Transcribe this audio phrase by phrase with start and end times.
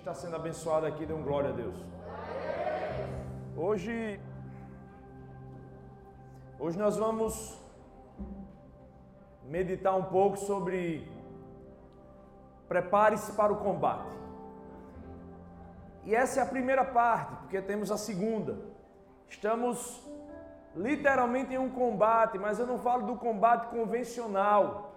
[0.00, 1.76] está sendo abençoado aqui, dê um glória a Deus.
[3.54, 4.18] Hoje,
[6.58, 7.60] hoje nós vamos
[9.44, 11.06] meditar um pouco sobre
[12.66, 14.16] prepare-se para o combate.
[16.06, 18.56] E essa é a primeira parte, porque temos a segunda.
[19.28, 20.02] Estamos
[20.74, 24.94] literalmente em um combate, mas eu não falo do combate convencional,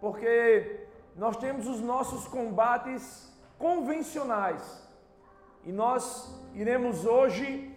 [0.00, 3.31] porque nós temos os nossos combates
[3.62, 4.82] convencionais.
[5.64, 6.04] E nós
[6.52, 7.72] iremos hoje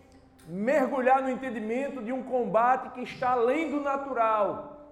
[0.48, 4.90] mergulhar no entendimento de um combate que está além do natural,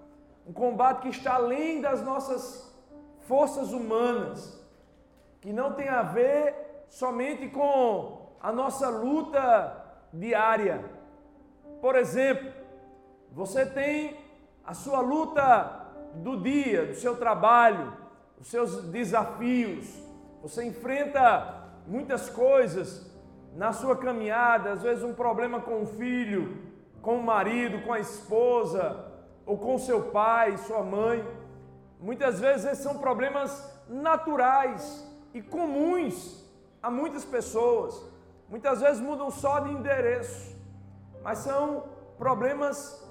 [0.48, 2.72] um combate que está além das nossas
[3.22, 4.62] forças humanas,
[5.42, 9.76] que não tem a ver somente com a nossa luta
[10.14, 10.86] diária.
[11.82, 12.52] Por exemplo,
[13.32, 14.16] você tem
[14.64, 17.98] a sua luta do dia, do seu trabalho,
[18.40, 20.13] os seus desafios.
[20.44, 23.10] Você enfrenta muitas coisas
[23.56, 26.58] na sua caminhada, às vezes um problema com o filho,
[27.02, 29.06] com o marido, com a esposa,
[29.46, 31.26] ou com seu pai, sua mãe.
[31.98, 36.46] Muitas vezes esses são problemas naturais e comuns
[36.82, 38.06] a muitas pessoas.
[38.50, 40.58] Muitas vezes mudam só de endereço,
[41.24, 41.86] mas são
[42.18, 43.02] problemas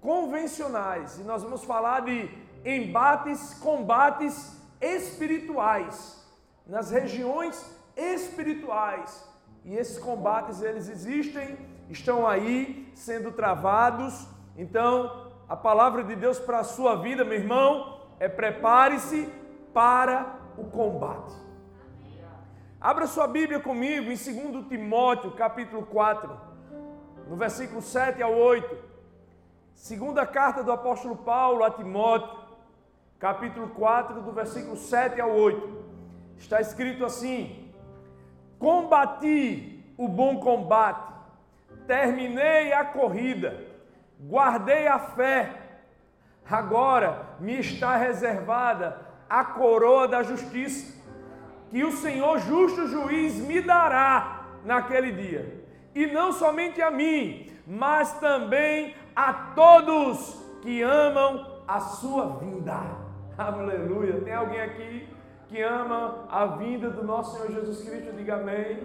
[0.00, 1.18] convencionais.
[1.18, 2.30] E nós vamos falar de
[2.64, 6.24] embates, combates espirituais,
[6.66, 7.64] nas regiões
[7.96, 9.26] espirituais.
[9.64, 14.26] E esses combates eles existem, estão aí sendo travados.
[14.56, 19.28] Então, a palavra de Deus para a sua vida, meu irmão, é prepare-se
[19.72, 21.34] para o combate.
[22.80, 26.30] Abra sua Bíblia comigo em 2 Timóteo, capítulo 4,
[27.28, 28.76] no versículo 7 ao 8.
[29.74, 32.45] Segunda carta do apóstolo Paulo a Timóteo,
[33.18, 35.84] capítulo 4, do versículo 7 ao 8.
[36.36, 37.72] Está escrito assim:
[38.58, 41.12] Combati o bom combate,
[41.86, 43.64] terminei a corrida,
[44.20, 45.62] guardei a fé.
[46.48, 50.94] Agora me está reservada a coroa da justiça,
[51.70, 55.64] que o Senhor justo juiz me dará naquele dia.
[55.94, 63.05] E não somente a mim, mas também a todos que amam a sua vinda.
[63.38, 64.18] Aleluia.
[64.22, 65.08] Tem alguém aqui
[65.46, 68.12] que ama a vinda do nosso Senhor Jesus Cristo?
[68.16, 68.82] Diga amém.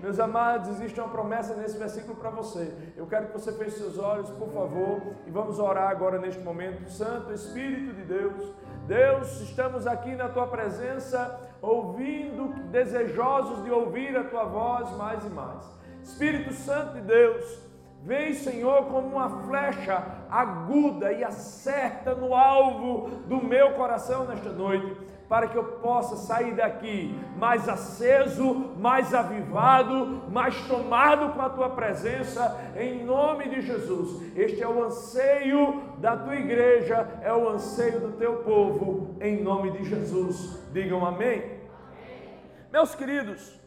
[0.00, 2.72] Meus amados, existe uma promessa nesse versículo para você.
[2.96, 6.90] Eu quero que você feche seus olhos, por favor, e vamos orar agora neste momento.
[6.90, 8.52] Santo Espírito de Deus,
[8.86, 15.28] Deus, estamos aqui na tua presença, ouvindo, desejosos de ouvir a tua voz mais e
[15.28, 15.64] mais.
[16.02, 17.63] Espírito Santo de Deus,
[18.04, 24.94] Vem, Senhor, como uma flecha aguda e acerta no alvo do meu coração nesta noite,
[25.26, 31.70] para que eu possa sair daqui mais aceso, mais avivado, mais tomado com a tua
[31.70, 34.36] presença, em nome de Jesus.
[34.36, 39.70] Este é o anseio da tua igreja, é o anseio do teu povo, em nome
[39.70, 40.62] de Jesus.
[40.74, 41.38] Digam amém.
[41.38, 41.60] amém.
[42.70, 43.58] Meus queridos,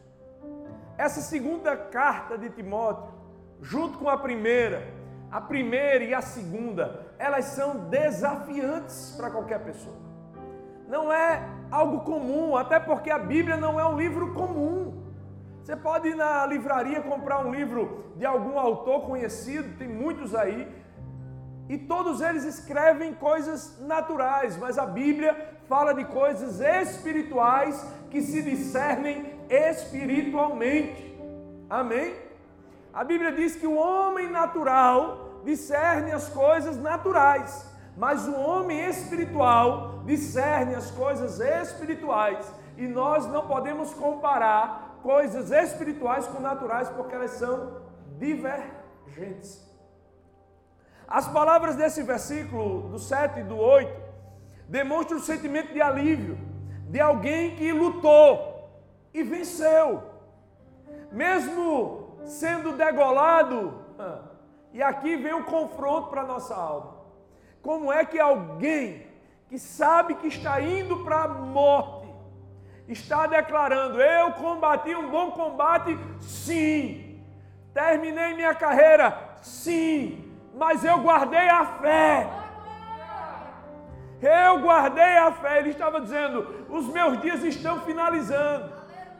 [0.96, 3.17] essa segunda carta de Timóteo
[3.62, 4.86] junto com a primeira,
[5.30, 9.96] a primeira e a segunda, elas são desafiantes para qualquer pessoa.
[10.88, 15.04] Não é algo comum, até porque a Bíblia não é um livro comum.
[15.62, 20.66] Você pode ir na livraria comprar um livro de algum autor conhecido, tem muitos aí,
[21.68, 25.36] e todos eles escrevem coisas naturais, mas a Bíblia
[25.68, 31.14] fala de coisas espirituais que se discernem espiritualmente.
[31.68, 32.27] Amém?
[32.92, 37.66] A Bíblia diz que o homem natural discerne as coisas naturais,
[37.96, 42.52] mas o homem espiritual discerne as coisas espirituais.
[42.76, 47.82] E nós não podemos comparar coisas espirituais com naturais porque elas são
[48.18, 49.66] divergentes.
[51.06, 53.90] As palavras desse versículo, do 7 e do 8,
[54.68, 56.38] demonstram o sentimento de alívio
[56.88, 58.70] de alguém que lutou
[59.12, 60.02] e venceu.
[61.10, 61.97] Mesmo
[62.28, 63.84] sendo degolado.
[64.72, 66.98] E aqui vem o confronto para a nossa alma.
[67.62, 69.06] Como é que alguém
[69.48, 72.06] que sabe que está indo para a morte,
[72.86, 77.20] está declarando: Eu combati um bom combate, sim.
[77.72, 80.32] Terminei minha carreira, sim.
[80.54, 82.28] Mas eu guardei a fé.
[84.20, 85.58] Eu guardei a fé.
[85.58, 88.77] Ele estava dizendo: Os meus dias estão finalizando.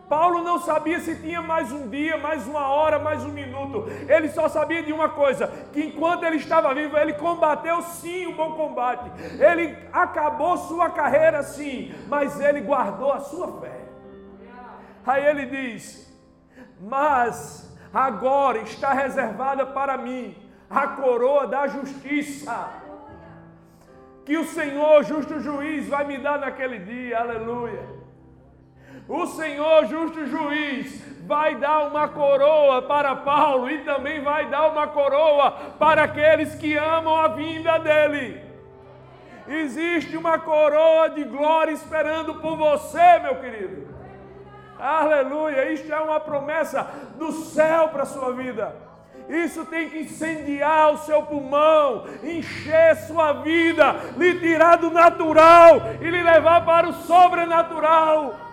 [0.09, 3.87] Paulo não sabia se tinha mais um dia, mais uma hora, mais um minuto.
[4.09, 8.35] Ele só sabia de uma coisa: que enquanto ele estava vivo, ele combateu sim o
[8.35, 9.11] bom combate.
[9.39, 13.81] Ele acabou sua carreira sim, mas ele guardou a sua fé.
[15.07, 16.11] Aí ele diz:
[16.81, 20.35] Mas agora está reservada para mim
[20.71, 22.69] a coroa da justiça,
[24.25, 28.08] que o Senhor, justo juiz, vai me dar naquele dia, aleluia.
[29.07, 34.87] O Senhor, justo juiz, vai dar uma coroa para Paulo e também vai dar uma
[34.87, 38.41] coroa para aqueles que amam a vinda dele.
[39.47, 43.89] Existe uma coroa de glória esperando por você, meu querido.
[44.79, 45.73] Aleluia!
[45.73, 46.87] Isto é uma promessa
[47.19, 48.75] do céu para a sua vida.
[49.29, 56.09] Isso tem que incendiar o seu pulmão, encher sua vida, lhe tirar do natural e
[56.09, 58.48] lhe levar para o sobrenatural.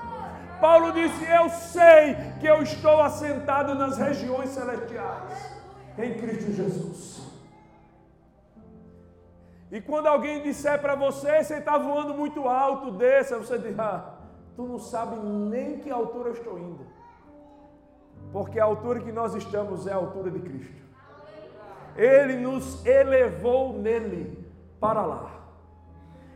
[0.60, 5.56] Paulo disse: Eu sei que eu estou assentado nas regiões celestiais
[5.98, 7.26] em Cristo Jesus.
[9.72, 14.14] E quando alguém disser para você, você está voando muito alto, desça, você diz: ah,
[14.56, 16.86] tu não sabe nem que altura eu estou indo.
[18.32, 20.86] Porque a altura que nós estamos é a altura de Cristo.
[21.96, 24.46] Ele nos elevou nele
[24.80, 25.32] para lá.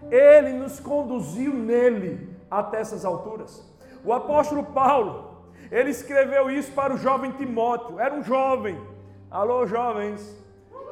[0.10, 3.69] Ele nos conduziu nele até essas alturas.
[4.04, 8.00] O apóstolo Paulo, ele escreveu isso para o jovem Timóteo.
[8.00, 8.80] Era um jovem.
[9.30, 10.40] Alô, jovens.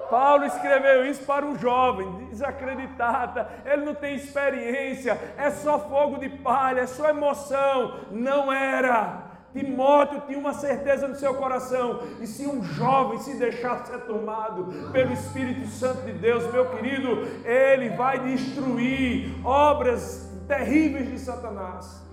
[0.09, 6.29] Paulo escreveu isso para um jovem desacreditado, ele não tem experiência, é só fogo de
[6.29, 7.99] palha, é só emoção.
[8.11, 9.25] Não era.
[9.53, 14.91] Timóteo tinha uma certeza no seu coração, e se um jovem se deixar ser tomado
[14.91, 22.06] pelo Espírito Santo de Deus, meu querido, ele vai destruir obras terríveis de Satanás.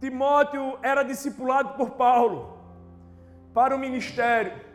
[0.00, 2.58] Timóteo era discipulado por Paulo
[3.52, 4.68] para o ministério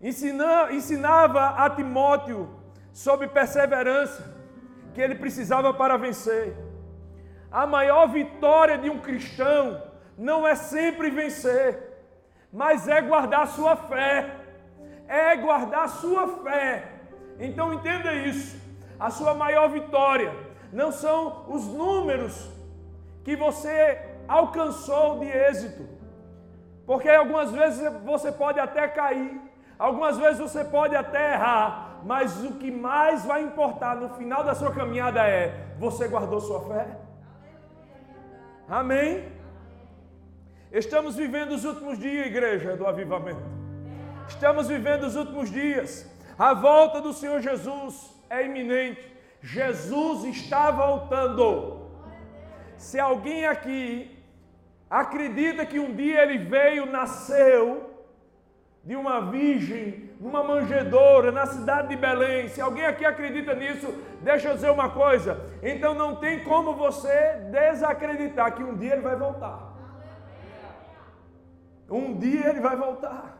[0.00, 2.48] ensinava a Timóteo
[2.92, 4.36] sobre perseverança
[4.94, 6.56] que ele precisava para vencer.
[7.50, 9.82] A maior vitória de um cristão
[10.16, 12.04] não é sempre vencer,
[12.52, 14.36] mas é guardar sua fé.
[15.06, 16.92] É guardar sua fé.
[17.38, 18.58] Então entenda isso.
[19.00, 20.34] A sua maior vitória
[20.72, 22.50] não são os números
[23.24, 25.88] que você alcançou de êxito.
[26.86, 29.40] Porque algumas vezes você pode até cair,
[29.78, 34.54] Algumas vezes você pode até errar, mas o que mais vai importar no final da
[34.54, 36.98] sua caminhada é: você guardou sua fé?
[38.68, 39.30] Amém?
[40.72, 43.40] Estamos vivendo os últimos dias, igreja do avivamento.
[44.28, 46.10] Estamos vivendo os últimos dias.
[46.36, 49.16] A volta do Senhor Jesus é iminente.
[49.40, 51.88] Jesus está voltando.
[52.76, 54.17] Se alguém aqui
[54.90, 57.88] acredita que um dia ele veio, nasceu,
[58.84, 62.48] de uma virgem numa manjedoura na cidade de Belém.
[62.48, 63.86] Se alguém aqui acredita nisso,
[64.22, 65.44] deixa eu dizer uma coisa.
[65.62, 69.74] Então não tem como você desacreditar que um dia ele vai voltar.
[71.90, 73.36] Um dia ele vai voltar.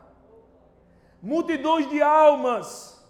[1.22, 3.02] Multidões de almas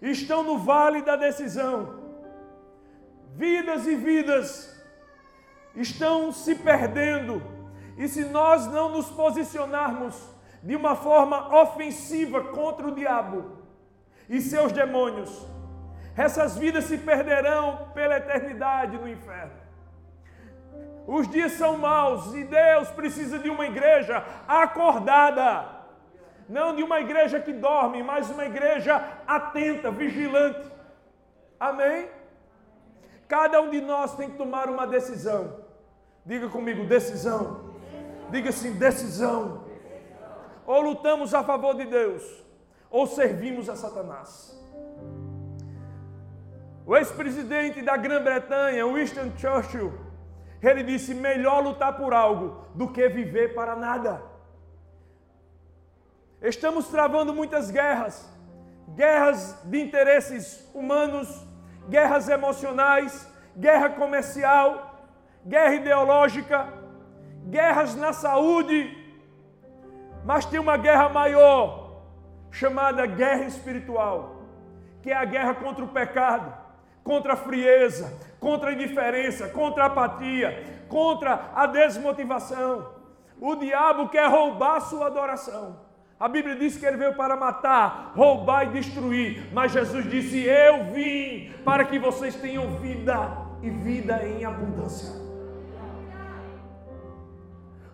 [0.00, 2.00] estão no vale da decisão.
[3.34, 4.80] Vidas e vidas
[5.74, 7.55] estão se perdendo.
[7.96, 13.58] E se nós não nos posicionarmos de uma forma ofensiva contra o diabo
[14.28, 15.46] e seus demônios.
[16.16, 19.52] Essas vidas se perderão pela eternidade no inferno.
[21.06, 25.76] Os dias são maus e Deus precisa de uma igreja acordada.
[26.48, 30.68] Não de uma igreja que dorme, mas uma igreja atenta, vigilante.
[31.60, 32.08] Amém?
[33.28, 35.64] Cada um de nós tem que tomar uma decisão.
[36.24, 37.65] Diga comigo, decisão.
[38.30, 39.66] Diga assim, decisão
[40.66, 42.44] ou lutamos a favor de Deus,
[42.90, 44.52] ou servimos a Satanás.
[46.84, 49.92] O ex-presidente da Grã-Bretanha, Winston Churchill,
[50.62, 54.22] ele disse: melhor lutar por algo do que viver para nada.
[56.42, 58.28] Estamos travando muitas guerras,
[58.94, 61.28] guerras de interesses humanos,
[61.88, 64.94] guerras emocionais, guerra comercial,
[65.44, 66.72] guerra ideológica,
[67.46, 68.96] guerras na saúde,
[70.24, 72.02] mas tem uma guerra maior,
[72.50, 74.42] chamada guerra espiritual,
[75.02, 76.52] que é a guerra contra o pecado,
[77.04, 82.90] contra a frieza, contra a indiferença, contra a apatia, contra a desmotivação.
[83.40, 85.84] O diabo quer roubar sua adoração.
[86.18, 90.84] A Bíblia diz que ele veio para matar, roubar e destruir, mas Jesus disse: Eu
[90.84, 95.25] vim para que vocês tenham vida e vida em abundância.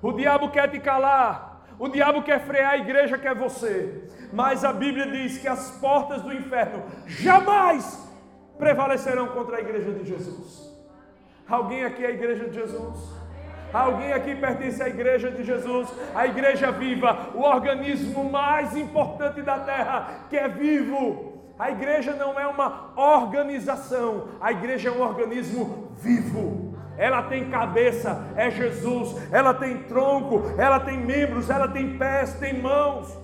[0.03, 4.05] O diabo quer te calar, o diabo quer frear a igreja, quer você.
[4.33, 8.09] Mas a Bíblia diz que as portas do inferno jamais
[8.59, 10.73] prevalecerão contra a igreja de Jesus.
[11.49, 13.23] Alguém aqui é a igreja de Jesus?
[13.73, 19.61] Alguém aqui pertence à igreja de Jesus, a igreja viva, o organismo mais importante da
[19.61, 21.33] terra, que é vivo.
[21.59, 26.72] A igreja não é uma organização, a igreja é um organismo vivo.
[26.97, 32.61] Ela tem cabeça, é Jesus, ela tem tronco, ela tem membros, ela tem pés, tem
[32.61, 33.19] mãos,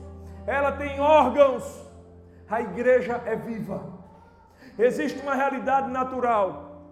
[0.46, 1.86] ela tem órgãos.
[2.48, 3.98] A igreja é viva.
[4.78, 6.82] Existe uma realidade natural,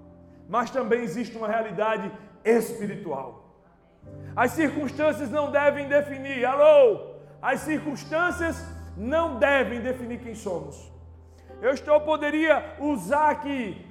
[0.49, 2.11] mas também existe uma realidade
[2.45, 3.47] espiritual.
[4.35, 7.15] As circunstâncias não devem definir, alô?
[7.41, 8.63] As circunstâncias
[8.97, 10.93] não devem definir quem somos.
[11.63, 13.86] Eu estou poderia usar aqui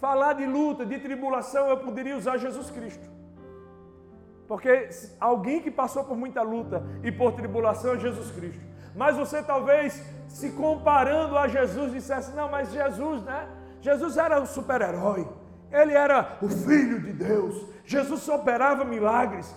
[0.00, 3.08] falar de luta, de tribulação, eu poderia usar Jesus Cristo.
[4.46, 4.88] Porque
[5.20, 8.64] alguém que passou por muita luta e por tribulação é Jesus Cristo.
[8.94, 13.48] Mas você talvez se comparando a Jesus dissesse: "Não, mas Jesus, né?
[13.80, 15.28] Jesus era o super-herói.
[15.70, 17.66] Ele era o filho de Deus.
[17.84, 19.54] Jesus operava milagres.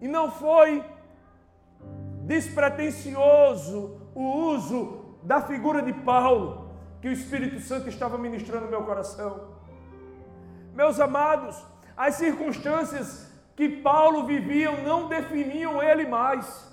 [0.00, 0.82] E não foi
[2.22, 4.24] despretensioso o
[4.54, 6.65] uso da figura de Paulo
[7.06, 9.32] que o Espírito Santo estava ministrando meu coração.
[10.74, 11.56] Meus amados,
[11.96, 16.68] as circunstâncias que Paulo vivia não definiam ele mais.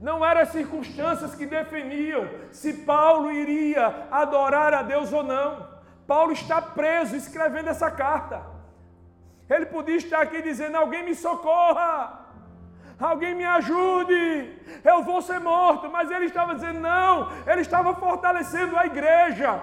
[0.00, 5.68] Não eram as circunstâncias que definiam se Paulo iria adorar a Deus ou não.
[6.06, 8.42] Paulo está preso escrevendo essa carta.
[9.50, 12.19] Ele podia estar aqui dizendo: Alguém me socorra,
[13.06, 15.90] alguém me ajude, eu vou ser morto.
[15.90, 19.60] Mas ele estava dizendo: Não, ele estava fortalecendo a igreja.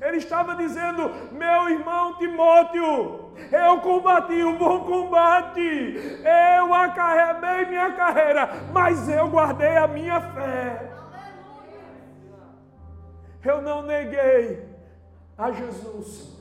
[0.00, 6.20] Ele estava dizendo: Meu irmão Timóteo, eu combati o bom combate,
[6.58, 10.90] eu acabei minha carreira, mas eu guardei a minha fé.
[13.44, 14.68] Eu não neguei
[15.36, 16.38] a Jesus,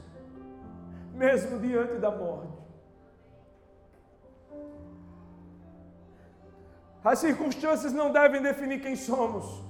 [1.13, 2.54] mesmo diante da morte.
[7.04, 9.62] As circunstâncias não devem definir quem somos.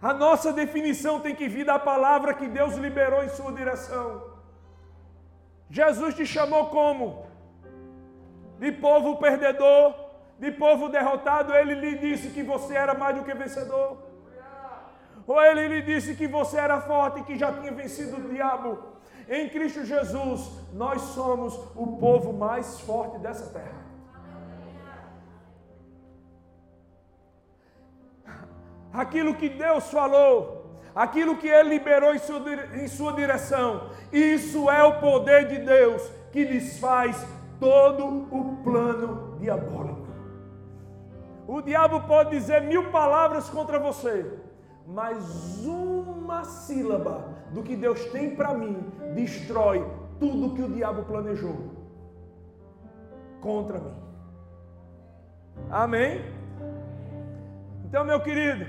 [0.00, 4.32] A nossa definição tem que vir da palavra que Deus liberou em sua direção.
[5.70, 7.24] Jesus te chamou como?
[8.58, 9.94] De povo perdedor,
[10.38, 11.54] de povo derrotado.
[11.54, 13.96] Ele lhe disse que você era mais do que vencedor.
[15.26, 18.92] Ou ele lhe disse que você era forte e que já tinha vencido o diabo.
[19.28, 23.81] Em Cristo Jesus, nós somos o povo mais forte dessa terra.
[28.92, 32.40] Aquilo que Deus falou, aquilo que Ele liberou em sua,
[32.74, 33.90] em sua direção.
[34.12, 37.26] Isso é o poder de Deus que desfaz
[37.58, 40.02] todo o plano diabólico.
[41.46, 44.38] O diabo pode dizer mil palavras contra você,
[44.86, 49.86] mas uma sílaba do que Deus tem para mim destrói
[50.18, 51.70] tudo que o diabo planejou
[53.40, 53.94] contra mim.
[55.70, 56.22] Amém?
[57.84, 58.66] Então, meu querido,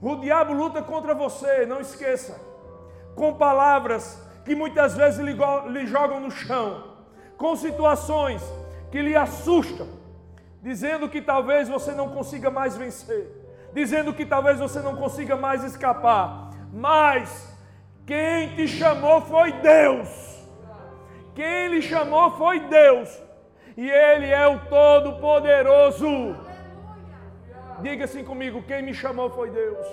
[0.00, 2.40] o diabo luta contra você, não esqueça.
[3.14, 5.36] Com palavras que muitas vezes lhe,
[5.68, 6.96] lhe jogam no chão,
[7.36, 8.42] com situações
[8.90, 9.88] que lhe assustam,
[10.62, 13.26] dizendo que talvez você não consiga mais vencer,
[13.72, 16.50] dizendo que talvez você não consiga mais escapar.
[16.72, 17.52] Mas
[18.06, 20.36] quem te chamou foi Deus.
[21.34, 23.10] Quem lhe chamou foi Deus.
[23.76, 26.36] E Ele é o Todo-Poderoso.
[27.80, 29.86] Diga assim comigo: quem me chamou foi Deus.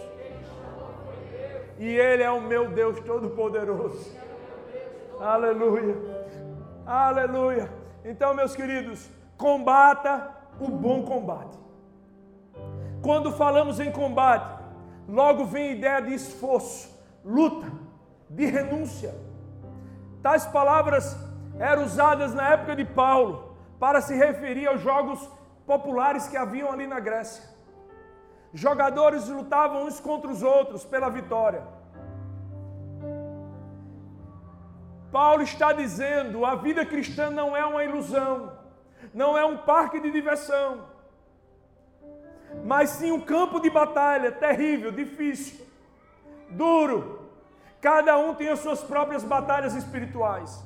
[1.80, 4.16] E Ele é o meu Deus Todo-Poderoso.
[5.20, 5.96] Aleluia.
[6.86, 7.70] Aleluia.
[8.06, 11.58] Então, meus queridos, combata o bom combate.
[13.02, 14.64] Quando falamos em combate,
[15.08, 16.90] logo vem a ideia de esforço,
[17.24, 17.68] luta,
[18.30, 19.14] de renúncia.
[20.22, 21.18] Tais palavras
[21.60, 25.30] eram usadas na época de Paulo para se referir aos jogos
[25.66, 27.53] populares que haviam ali na Grécia.
[28.54, 31.64] Jogadores lutavam uns contra os outros pela vitória.
[35.12, 38.54] Paulo está dizendo: a vida cristã não é uma ilusão,
[39.14, 40.86] não é um parque de diversão,
[42.64, 45.66] mas sim um campo de batalha terrível, difícil,
[46.50, 47.30] duro.
[47.82, 50.64] Cada um tem as suas próprias batalhas espirituais.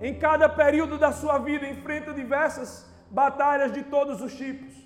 [0.00, 4.85] Em cada período da sua vida enfrenta diversas batalhas de todos os tipos.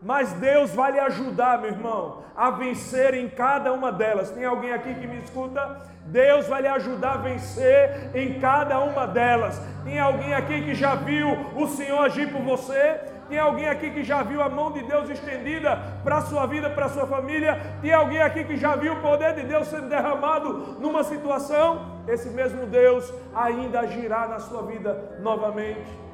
[0.00, 4.30] Mas Deus vai lhe ajudar, meu irmão, a vencer em cada uma delas.
[4.30, 5.82] Tem alguém aqui que me escuta?
[6.06, 9.60] Deus vai lhe ajudar a vencer em cada uma delas.
[9.84, 13.00] Tem alguém aqui que já viu o Senhor agir por você?
[13.28, 16.70] Tem alguém aqui que já viu a mão de Deus estendida para a sua vida,
[16.70, 17.60] para a sua família?
[17.82, 21.98] Tem alguém aqui que já viu o poder de Deus sendo derramado numa situação?
[22.06, 26.08] Esse mesmo Deus ainda agirá na sua vida novamente.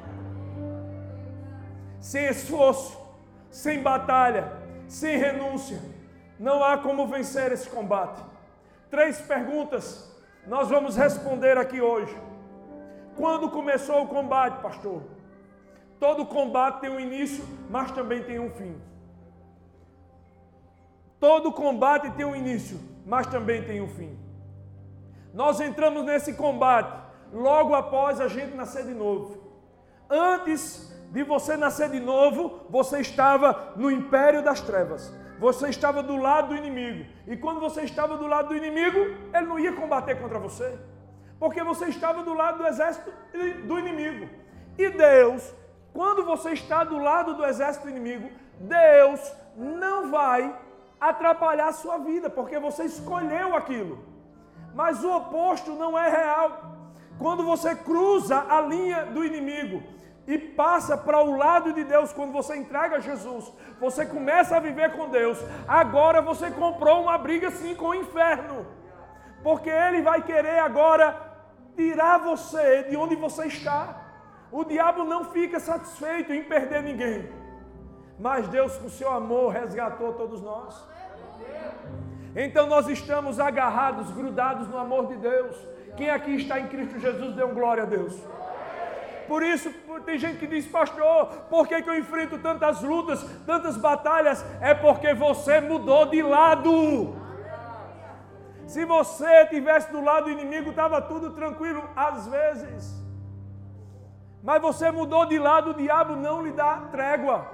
[2.01, 3.04] sem esforço,
[3.55, 4.51] sem batalha,
[4.85, 5.79] sem renúncia,
[6.37, 8.21] não há como vencer esse combate.
[8.91, 10.13] Três perguntas
[10.45, 12.13] nós vamos responder aqui hoje.
[13.15, 15.03] Quando começou o combate, pastor?
[16.01, 18.75] Todo combate tem um início, mas também tem um fim.
[21.17, 24.19] Todo combate tem um início, mas também tem um fim.
[25.33, 26.93] Nós entramos nesse combate
[27.31, 29.41] logo após a gente nascer de novo.
[30.09, 35.13] Antes de você nascer de novo, você estava no império das trevas.
[35.39, 37.05] Você estava do lado do inimigo.
[37.25, 38.99] E quando você estava do lado do inimigo,
[39.33, 40.77] ele não ia combater contra você.
[41.39, 43.13] Porque você estava do lado do exército
[43.65, 44.27] do inimigo.
[44.77, 45.53] E Deus,
[45.93, 48.29] quando você está do lado do exército do inimigo,
[48.59, 49.21] Deus
[49.55, 50.53] não vai
[50.99, 54.03] atrapalhar a sua vida, porque você escolheu aquilo.
[54.73, 56.75] Mas o oposto não é real.
[57.17, 59.94] Quando você cruza a linha do inimigo
[60.27, 64.91] e passa para o lado de Deus, quando você entrega Jesus, você começa a viver
[64.93, 65.37] com Deus.
[65.67, 68.65] Agora você comprou uma briga sim com o inferno,
[69.43, 71.15] porque ele vai querer agora
[71.75, 74.01] tirar você de onde você está.
[74.51, 77.29] O diabo não fica satisfeito em perder ninguém,
[78.19, 80.87] mas Deus, com seu amor, resgatou todos nós.
[82.35, 85.55] Então nós estamos agarrados, grudados no amor de Deus.
[85.95, 88.19] Quem aqui está em Cristo Jesus, dê um glória a Deus.
[89.27, 89.71] Por isso,
[90.05, 94.45] tem gente que diz, pastor, por que, que eu enfrento tantas lutas, tantas batalhas?
[94.61, 97.15] É porque você mudou de lado.
[98.67, 103.05] Se você tivesse do lado do inimigo, estava tudo tranquilo, às vezes.
[104.43, 107.49] Mas você mudou de lado, o diabo não lhe dá trégua.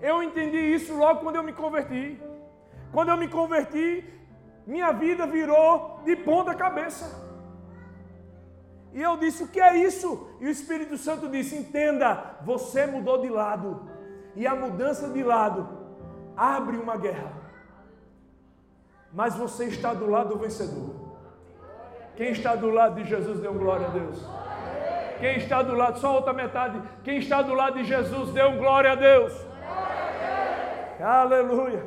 [0.00, 2.20] Eu entendi isso logo quando eu me converti.
[2.90, 4.04] Quando eu me converti,
[4.66, 7.31] minha vida virou de ponta cabeça.
[8.92, 10.28] E eu disse: O que é isso?
[10.40, 13.88] E o Espírito Santo disse: Entenda, você mudou de lado.
[14.34, 15.68] E a mudança de lado
[16.36, 17.32] abre uma guerra.
[19.12, 21.12] Mas você está do lado do vencedor.
[22.16, 24.18] Quem está do lado de Jesus, deu glória a Deus.
[25.20, 26.82] Quem está do lado, só outra metade.
[27.04, 29.32] Quem está do lado de Jesus, deu glória a Deus.
[31.00, 31.86] Aleluia.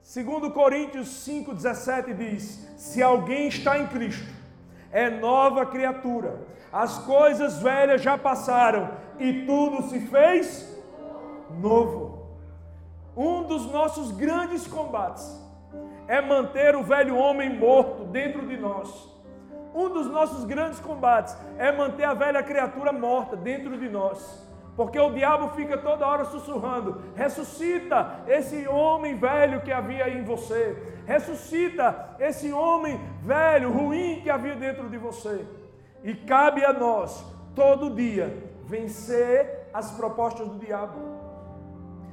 [0.00, 2.44] Segundo Coríntios 5:17 diz:
[2.76, 4.43] Se alguém está em Cristo,
[4.94, 6.46] é nova criatura.
[6.72, 10.72] As coisas velhas já passaram e tudo se fez
[11.60, 12.28] novo.
[13.16, 15.28] Um dos nossos grandes combates
[16.06, 19.12] é manter o velho homem morto dentro de nós.
[19.74, 24.44] Um dos nossos grandes combates é manter a velha criatura morta dentro de nós.
[24.76, 30.93] Porque o diabo fica toda hora sussurrando: ressuscita esse homem velho que havia em você,
[31.06, 35.44] ressuscita esse homem velho, ruim que havia dentro de você.
[36.02, 40.98] E cabe a nós, todo dia, vencer as propostas do diabo.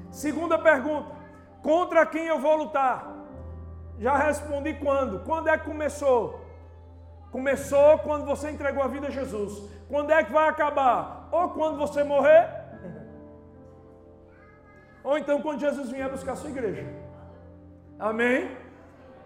[0.10, 1.12] Segunda pergunta:
[1.62, 3.12] contra quem eu vou lutar?
[3.99, 5.19] Já respondi quando?
[5.19, 6.41] Quando é que começou?
[7.32, 9.69] Começou quando você entregou a vida a Jesus.
[9.88, 11.30] Quando é que vai acabar?
[11.32, 12.49] Ou quando você morrer,
[15.04, 16.86] ou então quando Jesus vier buscar a sua igreja.
[17.97, 18.61] Amém?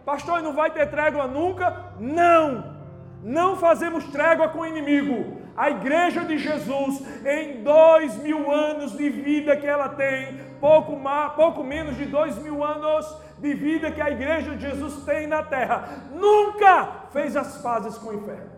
[0.05, 1.93] Pastor, não vai ter trégua nunca?
[1.99, 2.75] Não!
[3.23, 5.41] Não fazemos trégua com o inimigo.
[5.57, 11.33] A igreja de Jesus, em dois mil anos de vida que ela tem, pouco, mais,
[11.33, 15.41] pouco menos de dois mil anos de vida que a igreja de Jesus tem na
[15.41, 18.51] terra, nunca fez as pazes com o inferno.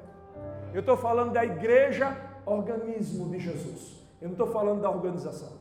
[0.73, 4.05] Eu estou falando da igreja, organismo de Jesus.
[4.21, 5.59] Eu não estou falando da organização.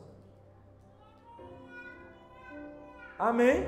[3.17, 3.67] Amém?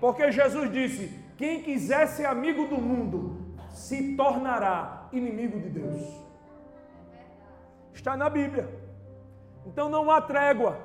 [0.00, 6.02] Porque Jesus disse: quem quiser ser amigo do mundo se tornará inimigo de Deus.
[7.92, 8.68] Está na Bíblia.
[9.66, 10.78] Então não há trégua.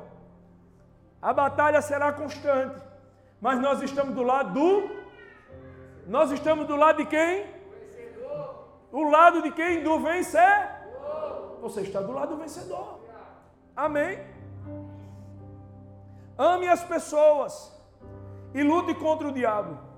[1.22, 2.82] A batalha será constante.
[3.40, 4.90] Mas nós estamos do lado do.
[6.08, 7.46] Nós estamos do lado de quem?
[8.92, 9.84] O lado de quem?
[9.84, 10.70] Do vencer.
[11.62, 13.00] Você está do lado do vencedor.
[13.76, 14.20] Amém?
[16.38, 17.72] Ame as pessoas
[18.54, 19.91] e lute contra o diabo.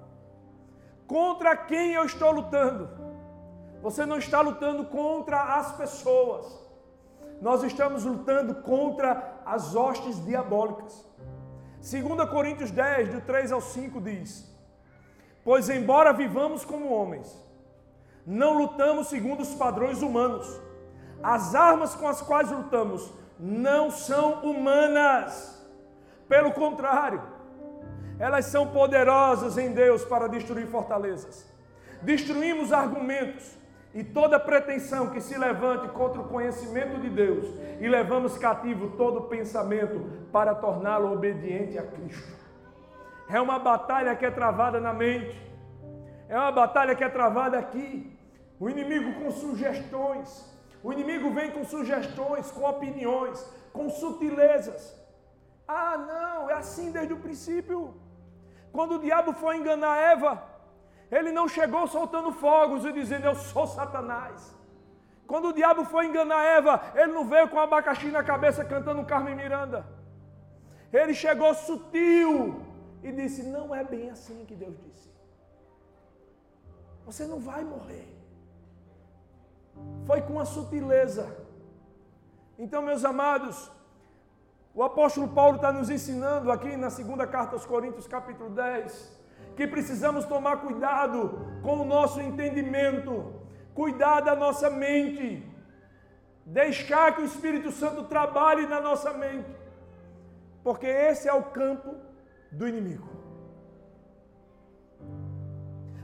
[1.07, 2.89] Contra quem eu estou lutando?
[3.81, 6.45] Você não está lutando contra as pessoas.
[7.41, 11.05] Nós estamos lutando contra as hostes diabólicas.
[11.81, 14.49] 2 Coríntios 10, do 3 ao 5 diz:
[15.43, 17.37] Pois embora vivamos como homens,
[18.25, 20.47] não lutamos segundo os padrões humanos.
[21.21, 25.61] As armas com as quais lutamos não são humanas.
[26.29, 27.21] Pelo contrário,
[28.19, 31.51] elas são poderosas em Deus para destruir fortalezas.
[32.01, 33.57] Destruímos argumentos
[33.93, 37.47] e toda pretensão que se levante contra o conhecimento de Deus,
[37.79, 42.33] e levamos cativo todo pensamento para torná-lo obediente a Cristo.
[43.29, 45.39] É uma batalha que é travada na mente,
[46.27, 48.11] é uma batalha que é travada aqui.
[48.59, 50.51] O inimigo com sugestões,
[50.83, 54.97] o inimigo vem com sugestões, com opiniões, com sutilezas.
[55.67, 57.93] Ah, não, é assim desde o princípio.
[58.73, 60.43] Quando o diabo foi enganar Eva,
[61.11, 64.51] ele não chegou soltando fogos e dizendo: Eu sou Satanás.
[65.27, 69.35] Quando o diabo foi enganar Eva, ele não veio com abacaxi na cabeça cantando Carmen
[69.35, 69.85] Miranda.
[70.91, 72.61] Ele chegou sutil
[73.03, 75.09] e disse: Não é bem assim que Deus disse.
[77.05, 78.07] Você não vai morrer.
[80.07, 81.25] Foi com a sutileza.
[82.57, 83.71] Então, meus amados,
[84.73, 89.21] o apóstolo Paulo está nos ensinando aqui na segunda carta aos Coríntios, capítulo 10,
[89.55, 93.33] que precisamos tomar cuidado com o nosso entendimento,
[93.75, 95.47] cuidar da nossa mente,
[96.43, 99.55] deixar que o Espírito Santo trabalhe na nossa mente,
[100.63, 101.95] porque esse é o campo
[102.51, 103.07] do inimigo.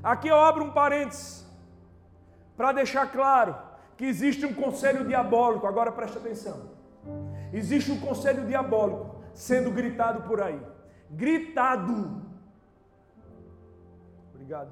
[0.04, 1.46] Aqui eu abro um parênteses
[2.56, 3.58] para deixar claro
[3.98, 6.79] que existe um conselho diabólico, agora preste atenção.
[7.52, 10.60] Existe um conselho diabólico sendo gritado por aí.
[11.10, 12.22] Gritado.
[14.34, 14.72] Obrigado.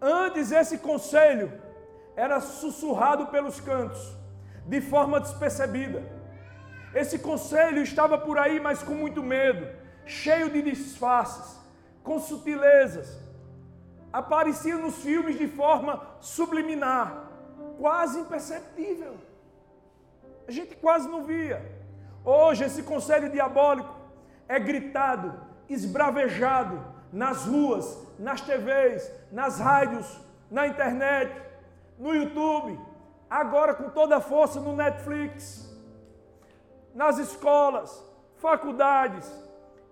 [0.00, 1.52] Antes esse conselho
[2.16, 4.16] era sussurrado pelos cantos,
[4.66, 6.02] de forma despercebida.
[6.94, 9.68] Esse conselho estava por aí, mas com muito medo,
[10.06, 11.58] cheio de disfarces,
[12.02, 13.20] com sutilezas.
[14.12, 17.27] Aparecia nos filmes de forma subliminar
[17.78, 19.16] quase imperceptível.
[20.46, 21.60] A gente quase não via.
[22.24, 23.94] Hoje, esse conselho diabólico
[24.48, 31.30] é gritado, esbravejado nas ruas, nas TVs, nas rádios, na internet,
[31.98, 32.78] no YouTube,
[33.28, 35.68] agora com toda a força no Netflix,
[36.94, 38.04] nas escolas,
[38.36, 39.30] faculdades.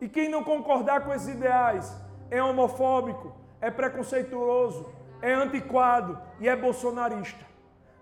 [0.00, 1.94] E quem não concordar com esses ideais
[2.30, 7.46] é homofóbico, é preconceituoso, é antiquado e é bolsonarista.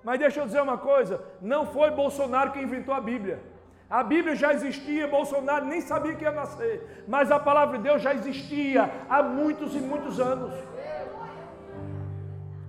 [0.05, 3.41] Mas deixa eu dizer uma coisa: não foi Bolsonaro que inventou a Bíblia.
[3.89, 7.05] A Bíblia já existia, Bolsonaro nem sabia que ia nascer.
[7.07, 10.53] Mas a palavra de Deus já existia há muitos e muitos anos.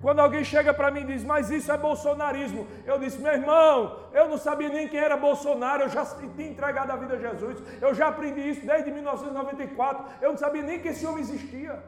[0.00, 3.98] Quando alguém chega para mim e diz, mas isso é bolsonarismo, eu disse, meu irmão,
[4.12, 7.60] eu não sabia nem quem era Bolsonaro, eu já tinha entregado a vida a Jesus,
[7.80, 11.82] eu já aprendi isso desde 1994, eu não sabia nem que esse homem existia.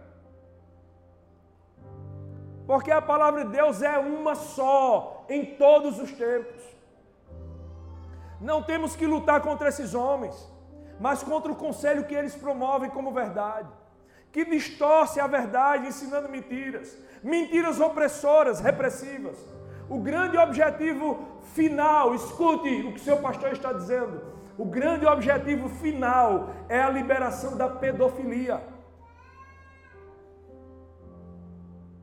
[2.68, 6.62] Porque a palavra de Deus é uma só em todos os tempos.
[8.38, 10.36] Não temos que lutar contra esses homens,
[11.00, 13.70] mas contra o conselho que eles promovem como verdade,
[14.30, 19.38] que distorce a verdade ensinando mentiras, mentiras opressoras, repressivas.
[19.88, 24.20] O grande objetivo final, escute o que seu pastor está dizendo.
[24.58, 28.60] O grande objetivo final é a liberação da pedofilia.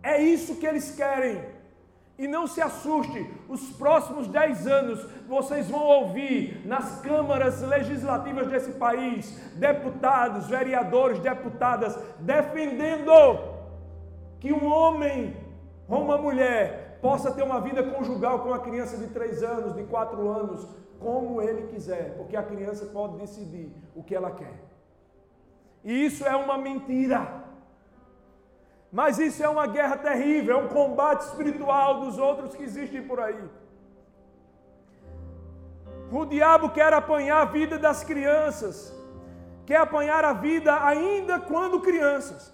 [0.06, 1.42] É isso que eles querem.
[2.18, 8.74] E não se assuste, os próximos 10 anos vocês vão ouvir nas câmaras legislativas desse
[8.74, 13.12] país deputados, vereadores, deputadas defendendo
[14.40, 15.36] que um homem
[15.90, 19.84] ou uma mulher possa ter uma vida conjugal com uma criança de 3 anos, de
[19.84, 20.68] 4 anos,
[21.00, 24.54] como ele quiser, porque a criança pode decidir o que ela quer.
[25.84, 27.45] E isso é uma mentira.
[29.00, 33.20] Mas isso é uma guerra terrível, é um combate espiritual dos outros que existem por
[33.20, 33.44] aí.
[36.10, 38.96] O diabo quer apanhar a vida das crianças,
[39.66, 42.54] quer apanhar a vida ainda quando crianças.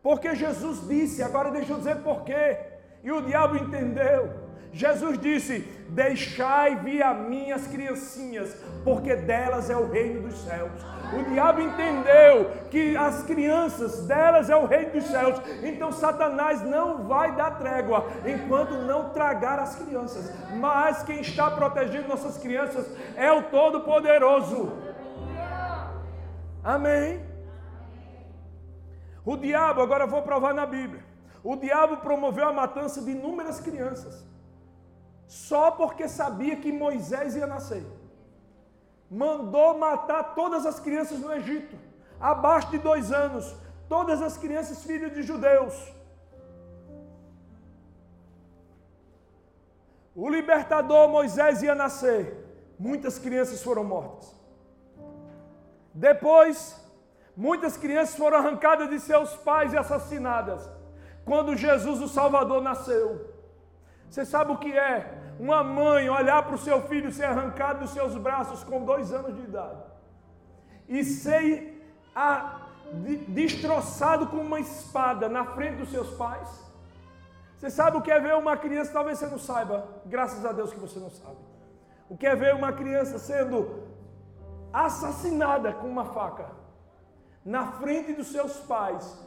[0.00, 2.56] Porque Jesus disse, agora deixa eu dizer porquê.
[3.02, 4.43] E o diabo entendeu.
[4.74, 10.72] Jesus disse: Deixai vir a minhas criancinhas, porque delas é o reino dos céus.
[11.12, 15.40] O diabo entendeu que as crianças delas é o reino dos céus.
[15.62, 20.32] Então Satanás não vai dar trégua enquanto não tragar as crianças.
[20.56, 24.72] Mas quem está protegendo nossas crianças é o Todo-Poderoso.
[26.64, 27.20] Amém.
[29.24, 31.02] O diabo, agora vou provar na Bíblia.
[31.44, 34.24] O diabo promoveu a matança de inúmeras crianças,
[35.26, 37.84] só porque sabia que Moisés ia nascer
[39.14, 41.76] mandou matar todas as crianças no Egito,
[42.20, 43.54] abaixo de dois anos,
[43.88, 45.74] todas as crianças filhos de judeus.
[50.16, 52.22] O libertador Moisés ia nascer,
[52.78, 54.34] muitas crianças foram mortas.
[55.92, 56.80] Depois,
[57.36, 60.68] muitas crianças foram arrancadas de seus pais e assassinadas.
[61.24, 63.33] quando Jesus o Salvador nasceu.
[64.14, 65.12] Você sabe o que é?
[65.40, 69.34] Uma mãe olhar para o seu filho ser arrancado dos seus braços com dois anos
[69.34, 69.82] de idade
[70.88, 72.60] e ser a,
[72.92, 76.48] de, destroçado com uma espada na frente dos seus pais.
[77.58, 78.92] Você sabe o que é ver uma criança?
[78.92, 81.38] Talvez você não saiba, graças a Deus que você não sabe.
[82.08, 83.82] O que é ver uma criança sendo
[84.72, 86.52] assassinada com uma faca
[87.44, 89.18] na frente dos seus pais,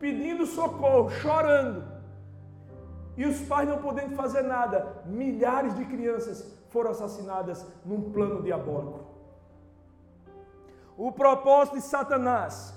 [0.00, 1.91] pedindo socorro, chorando.
[3.16, 5.02] E os pais não podendo fazer nada.
[5.04, 9.00] Milhares de crianças foram assassinadas num plano diabólico.
[10.96, 12.74] O propósito de Satanás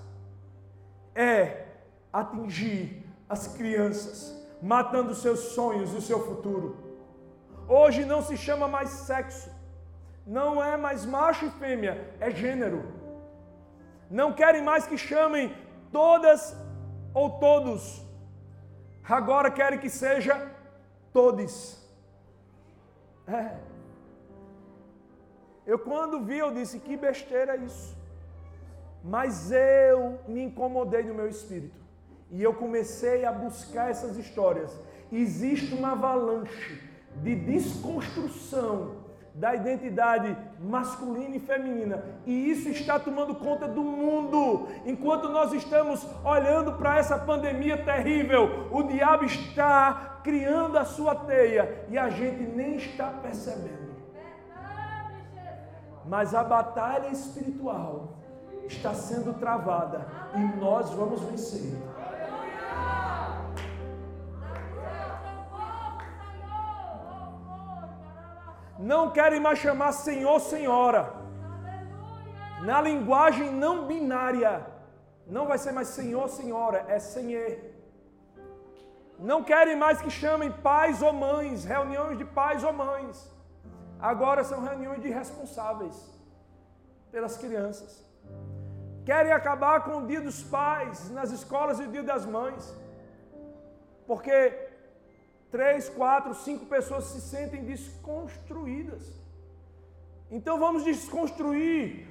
[1.14, 1.66] é
[2.12, 6.78] atingir as crianças, matando seus sonhos o seu futuro.
[7.68, 9.50] Hoje não se chama mais sexo,
[10.26, 12.84] não é mais macho e fêmea, é gênero.
[14.10, 15.56] Não querem mais que chamem
[15.92, 16.56] todas
[17.14, 18.05] ou todos.
[19.08, 20.52] Agora querem que seja
[21.14, 21.80] todos.
[23.28, 23.58] É.
[25.66, 27.96] Eu quando vi, eu disse, que besteira é isso.
[29.04, 31.80] Mas eu me incomodei no meu espírito.
[32.32, 34.76] E eu comecei a buscar essas histórias.
[35.12, 36.82] Existe uma avalanche
[37.22, 39.05] de desconstrução
[39.36, 42.04] da identidade masculina e feminina.
[42.26, 44.70] E isso está tomando conta do mundo.
[44.86, 51.86] Enquanto nós estamos olhando para essa pandemia terrível, o diabo está criando a sua teia
[51.90, 53.94] e a gente nem está percebendo.
[56.06, 58.14] Mas a batalha espiritual
[58.68, 61.76] está sendo travada e nós vamos vencer.
[68.92, 71.04] Não querem mais chamar Senhor, Senhora.
[72.70, 74.54] Na linguagem não binária,
[75.36, 77.54] não vai ser mais Senhor, Senhora, é Senhor.
[79.18, 83.18] Não querem mais que chamem pais ou mães, reuniões de pais ou mães.
[84.00, 85.98] Agora são reuniões de responsáveis
[87.12, 87.92] pelas crianças.
[89.10, 92.64] Querem acabar com o dia dos pais nas escolas e o dia das mães.
[94.06, 94.65] Porque
[95.56, 99.04] três, quatro, cinco pessoas se sentem desconstruídas.
[100.30, 102.06] Então vamos desconstruir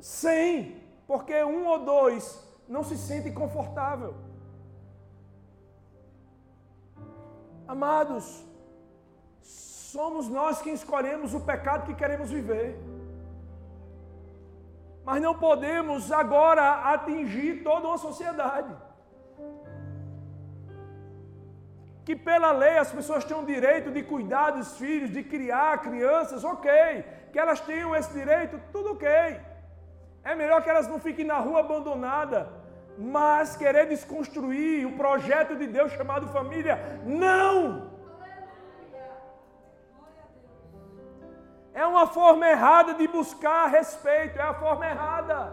[0.00, 2.24] cem, porque um ou dois
[2.68, 4.12] não se sentem confortável.
[7.68, 8.44] Amados,
[9.40, 12.76] somos nós quem escolhemos o pecado que queremos viver.
[15.04, 18.74] Mas não podemos agora atingir toda uma sociedade.
[22.04, 26.44] Que pela lei as pessoas têm o direito de cuidar dos filhos, de criar crianças,
[26.44, 27.04] ok.
[27.32, 29.08] Que elas tenham esse direito, tudo ok.
[30.22, 32.48] É melhor que elas não fiquem na rua abandonada,
[32.98, 37.92] mas querer desconstruir o projeto de Deus chamado família, não!
[41.72, 45.52] É uma forma errada de buscar respeito, é a forma errada.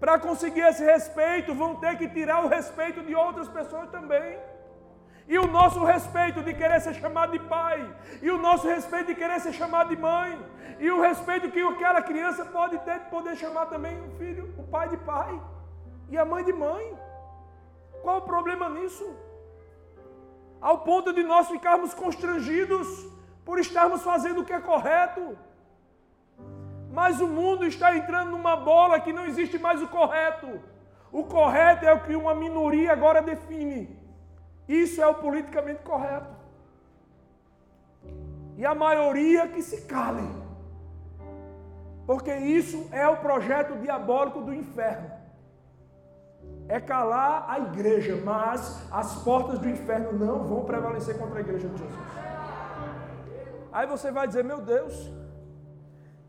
[0.00, 4.36] Para conseguir esse respeito, vão ter que tirar o respeito de outras pessoas também.
[5.28, 7.78] E o nosso respeito de querer ser chamado de pai.
[8.20, 10.38] E o nosso respeito de querer ser chamado de mãe.
[10.78, 14.64] E o respeito que aquela criança pode ter de poder chamar também o filho, o
[14.64, 15.40] pai de pai.
[16.08, 16.98] E a mãe de mãe.
[18.02, 19.16] Qual o problema nisso?
[20.60, 22.88] Ao ponto de nós ficarmos constrangidos
[23.44, 25.38] por estarmos fazendo o que é correto.
[26.90, 30.60] Mas o mundo está entrando numa bola que não existe mais o correto.
[31.10, 34.01] O correto é o que uma minoria agora define.
[34.80, 36.34] Isso é o politicamente correto.
[38.56, 40.26] E a maioria que se cale.
[42.06, 45.10] Porque isso é o projeto diabólico do inferno.
[46.68, 51.68] É calar a igreja, mas as portas do inferno não vão prevalecer contra a igreja
[51.68, 52.02] de Jesus.
[53.70, 54.94] Aí você vai dizer: Meu Deus,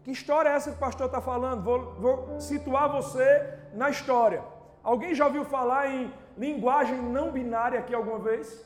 [0.04, 1.64] que história é essa que o pastor está falando?
[1.64, 4.44] Vou, vou situar você na história.
[4.84, 8.66] Alguém já ouviu falar em linguagem não binária aqui alguma vez?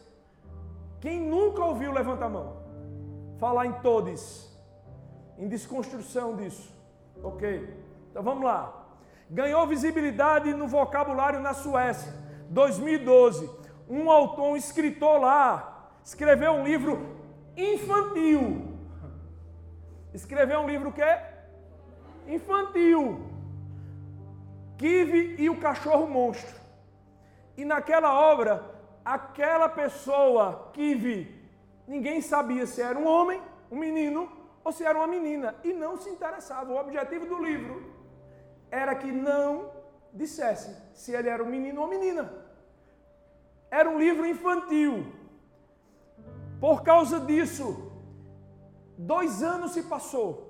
[0.99, 2.57] Quem nunca ouviu, levanta a mão.
[3.39, 4.51] Falar em todos,
[5.37, 6.75] em desconstrução disso.
[7.23, 7.73] Ok?
[8.09, 8.85] Então vamos lá.
[9.29, 12.13] Ganhou visibilidade no vocabulário na Suécia,
[12.49, 13.49] 2012.
[13.89, 17.15] Um autor, um escritor lá, escreveu um livro
[17.55, 18.77] infantil.
[20.13, 21.19] Escreveu um livro o quê?
[22.27, 23.21] Infantil.
[24.77, 26.66] Kive e o cachorro monstro.
[27.57, 28.63] E naquela obra,
[29.03, 31.35] aquela pessoa que vi,
[31.87, 33.41] ninguém sabia se era um homem,
[33.71, 34.31] um menino,
[34.63, 35.55] ou se era uma menina.
[35.63, 36.71] E não se interessava.
[36.71, 37.91] O objetivo do livro
[38.69, 39.71] era que não
[40.13, 42.31] dissesse se ele era um menino ou menina.
[43.69, 45.13] era um livro infantil.
[46.59, 47.91] Por causa disso,
[48.97, 50.47] dois anos se passou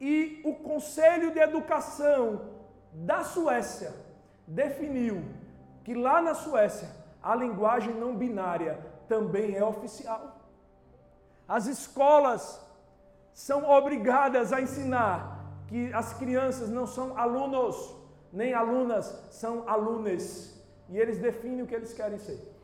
[0.00, 2.50] e o Conselho de Educação
[2.92, 3.94] da Suécia
[4.46, 5.24] definiu
[5.86, 6.88] que lá na Suécia
[7.22, 10.36] a linguagem não binária também é oficial.
[11.46, 12.60] As escolas
[13.32, 17.94] são obrigadas a ensinar que as crianças não são alunos
[18.32, 20.60] nem alunas, são alunes.
[20.88, 22.55] E eles definem o que eles querem ser.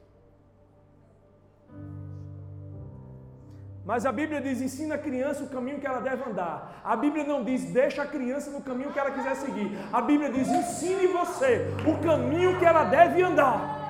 [3.84, 6.80] Mas a Bíblia diz: ensina a criança o caminho que ela deve andar.
[6.84, 9.76] A Bíblia não diz: deixa a criança no caminho que ela quiser seguir.
[9.92, 13.82] A Bíblia diz: ensine você o caminho que ela deve andar.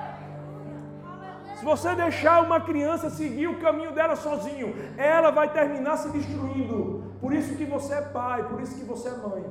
[1.57, 7.15] Se você deixar uma criança seguir o caminho dela sozinho, ela vai terminar se destruindo.
[7.21, 9.45] Por isso que você é pai, por isso que você é mãe.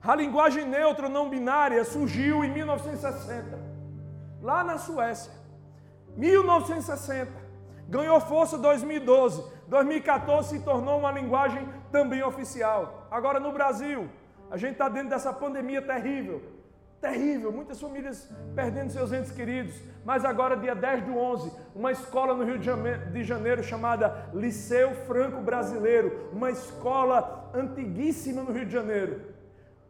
[0.00, 3.58] A linguagem neutra não binária surgiu em 1960,
[4.40, 5.32] lá na Suécia.
[6.16, 7.30] 1960.
[7.88, 9.44] Ganhou força em 2012.
[9.68, 13.06] 2014 se tornou uma linguagem também oficial.
[13.10, 14.08] Agora no Brasil,
[14.50, 16.42] a gente está dentro dessa pandemia terrível.
[17.00, 19.74] Terrível, muitas famílias perdendo seus entes queridos.
[20.04, 25.40] Mas agora, dia 10 do 11, uma escola no Rio de Janeiro chamada Liceu Franco
[25.42, 29.20] Brasileiro, uma escola antiguíssima no Rio de Janeiro.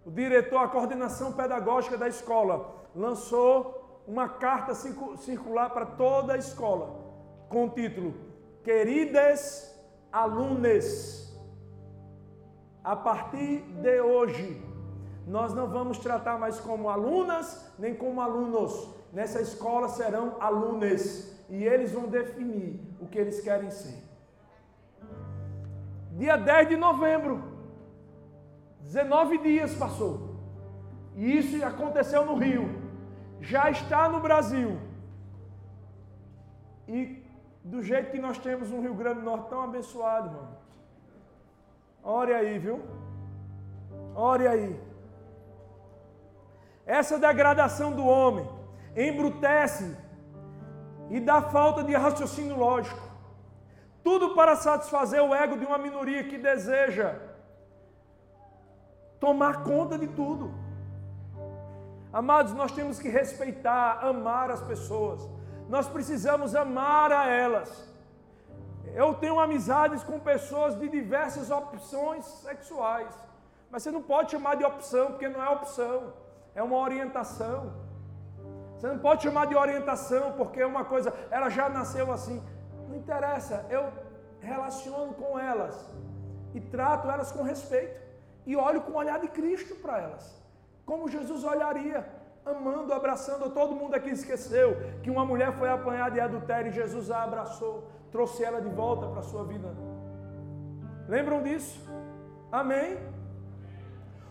[0.04, 3.75] O diretor, a coordenação pedagógica da escola, lançou
[4.06, 7.04] uma carta circular para toda a escola,
[7.48, 8.14] com o título
[8.62, 9.74] Queridas
[10.12, 11.36] alunas,
[12.82, 14.62] a partir de hoje,
[15.26, 18.88] nós não vamos tratar mais como alunas nem como alunos.
[19.12, 24.02] Nessa escola serão alunos e eles vão definir o que eles querem ser.
[26.12, 27.42] Dia 10 de novembro,
[28.82, 30.36] 19 dias passou.
[31.14, 32.85] E isso aconteceu no Rio
[33.52, 34.70] já está no Brasil.
[36.96, 36.98] E
[37.72, 40.48] do jeito que nós temos um Rio Grande do Norte tão abençoado, irmão.
[42.02, 42.78] Ore aí, viu?
[44.14, 44.80] Ore aí.
[46.98, 48.48] Essa degradação do homem
[48.96, 49.86] embrutece
[51.10, 53.04] e dá falta de raciocínio lógico.
[54.02, 57.08] Tudo para satisfazer o ego de uma minoria que deseja
[59.18, 60.65] tomar conta de tudo.
[62.16, 65.20] Amados, nós temos que respeitar, amar as pessoas.
[65.68, 67.70] Nós precisamos amar a elas.
[68.94, 73.12] Eu tenho amizades com pessoas de diversas opções sexuais.
[73.70, 76.14] Mas você não pode chamar de opção, porque não é opção,
[76.54, 77.74] é uma orientação.
[78.74, 82.42] Você não pode chamar de orientação, porque é uma coisa, ela já nasceu assim.
[82.88, 83.92] Não interessa, eu
[84.40, 85.86] relaciono com elas
[86.54, 88.00] e trato elas com respeito
[88.46, 90.45] e olho com o olhar de Cristo para elas.
[90.86, 92.06] Como Jesus olharia,
[92.46, 93.50] amando, abraçando.
[93.50, 97.90] Todo mundo aqui esqueceu que uma mulher foi apanhada de adultério e Jesus a abraçou,
[98.12, 99.74] trouxe ela de volta para a sua vida.
[101.08, 101.84] Lembram disso?
[102.52, 102.96] Amém?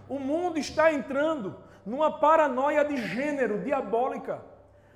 [0.08, 4.42] O mundo está entrando numa paranoia de gênero diabólica,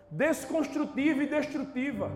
[0.09, 2.09] desconstrutiva e destrutiva,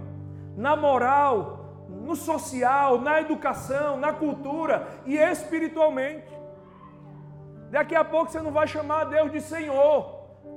[0.56, 6.33] na moral, no social, na educação, na cultura e espiritualmente.
[7.76, 9.98] Daqui a pouco você não vai chamar Deus de Senhor,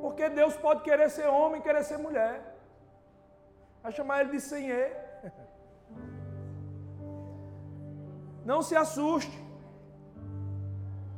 [0.02, 2.35] porque Deus pode querer ser homem, querer ser mulher.
[3.83, 4.90] Vai chamar ele de Senhor.
[8.50, 9.37] Não se assuste,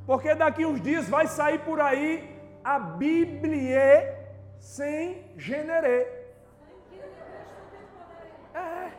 [0.07, 2.09] porque daqui uns dias vai sair por aí
[2.65, 3.91] a Bíblia
[4.61, 5.01] sem
[5.37, 5.99] gênero.
[8.55, 8.93] É.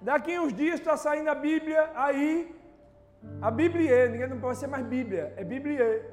[0.00, 2.59] Daqui uns dias está saindo a Bíblia aí
[3.40, 6.10] a Bíblia, ninguém não pode ser mais Bíblia, é Bíblia.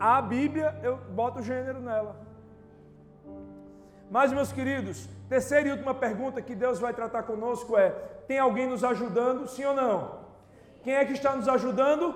[0.00, 2.16] A Bíblia, eu boto o gênero nela.
[4.10, 7.90] Mas, meus queridos, terceira e última pergunta que Deus vai tratar conosco é:
[8.26, 10.26] tem alguém nos ajudando, sim ou não?
[10.82, 12.14] Quem é que está nos ajudando?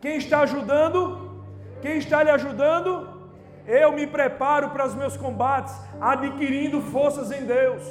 [0.00, 1.42] Quem está ajudando?
[1.80, 3.18] Quem está lhe ajudando?
[3.66, 7.82] Eu me preparo para os meus combates, adquirindo forças em Deus.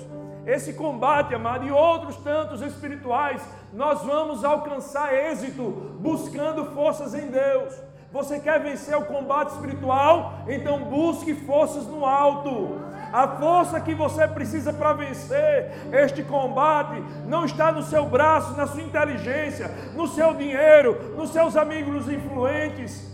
[0.48, 3.41] Esse combate, amado, e outros tantos espirituais,
[3.74, 5.64] nós vamos alcançar êxito
[6.00, 7.78] buscando forças em Deus.
[8.14, 10.45] Você quer vencer o combate espiritual?
[10.48, 12.80] Então busque forças no alto.
[13.12, 18.66] A força que você precisa para vencer este combate não está no seu braço, na
[18.68, 23.14] sua inteligência, no seu dinheiro, nos seus amigos influentes.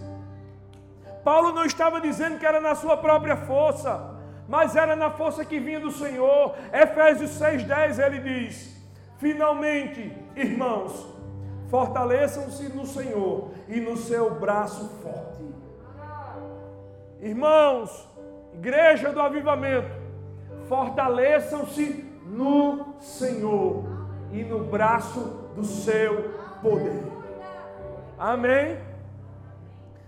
[1.23, 4.12] Paulo não estava dizendo que era na sua própria força
[4.47, 6.55] mas era na força que vinha do Senhor.
[6.71, 8.75] Efésios 6,10 ele diz:
[9.17, 11.07] Finalmente, irmãos,
[11.69, 15.43] fortaleçam-se no Senhor e no seu braço forte.
[17.21, 18.07] Irmãos,
[18.53, 19.89] igreja do avivamento,
[20.67, 23.85] fortaleçam-se no Senhor
[24.31, 27.03] e no braço do seu poder.
[28.17, 28.77] Amém?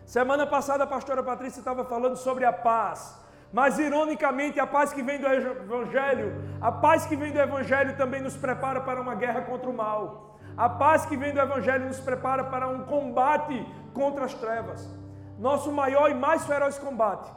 [0.05, 3.24] Semana passada a pastora Patrícia estava falando sobre a paz.
[3.55, 8.21] Mas ironicamente, a paz que vem do evangelho, a paz que vem do evangelho também
[8.21, 10.37] nos prepara para uma guerra contra o mal.
[10.57, 14.93] A paz que vem do evangelho nos prepara para um combate contra as trevas.
[15.39, 17.31] Nosso maior e mais feroz combate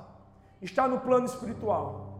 [0.60, 2.18] está no plano espiritual.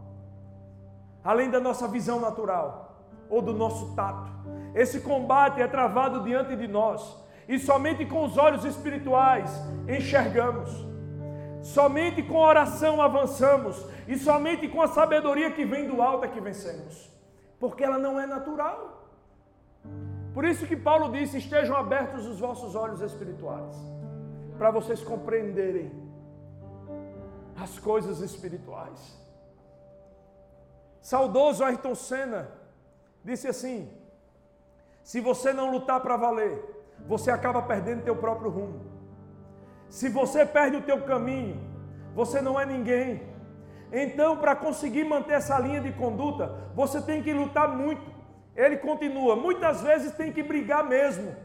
[1.21, 4.31] Além da nossa visão natural ou do nosso tato.
[4.73, 7.17] Esse combate é travado diante de nós
[7.49, 9.51] e somente com os olhos espirituais
[9.89, 10.88] enxergamos.
[11.61, 16.39] Somente com oração avançamos e somente com a sabedoria que vem do alto é que
[16.39, 17.09] vencemos,
[17.59, 19.09] porque ela não é natural.
[20.33, 23.75] Por isso que Paulo disse: estejam abertos os vossos olhos espirituais,
[24.57, 25.91] para vocês compreenderem
[27.55, 29.17] as coisas espirituais.
[31.01, 32.49] Saudoso Ayrton Senna
[33.23, 33.91] disse assim:
[35.03, 36.63] se você não lutar para valer,
[37.07, 38.98] você acaba perdendo teu próprio rumo.
[39.89, 41.59] Se você perde o teu caminho,
[42.13, 43.21] você não é ninguém.
[43.91, 48.01] Então, para conseguir manter essa linha de conduta, você tem que lutar muito.
[48.55, 51.35] Ele continua, muitas vezes tem que brigar mesmo.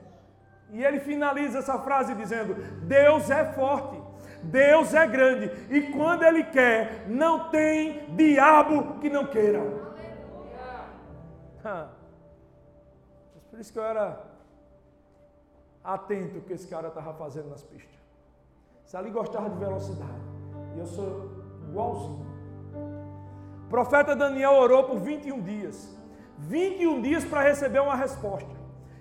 [0.70, 4.02] E ele finaliza essa frase dizendo: Deus é forte,
[4.42, 9.60] Deus é grande, e quando Ele quer, não tem diabo que não queira.
[13.50, 14.20] Por isso que eu era
[15.82, 18.03] atento o que esse cara estava fazendo nas pistas.
[18.94, 20.22] Se ali gostava de velocidade,
[20.76, 21.28] e eu sou
[21.68, 22.24] igualzinho.
[23.66, 25.92] O profeta Daniel orou por 21 dias.
[26.38, 28.54] 21 dias para receber uma resposta.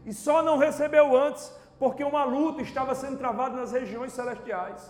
[0.04, 4.90] E só não recebeu antes porque uma luta estava sendo travada nas regiões celestiais.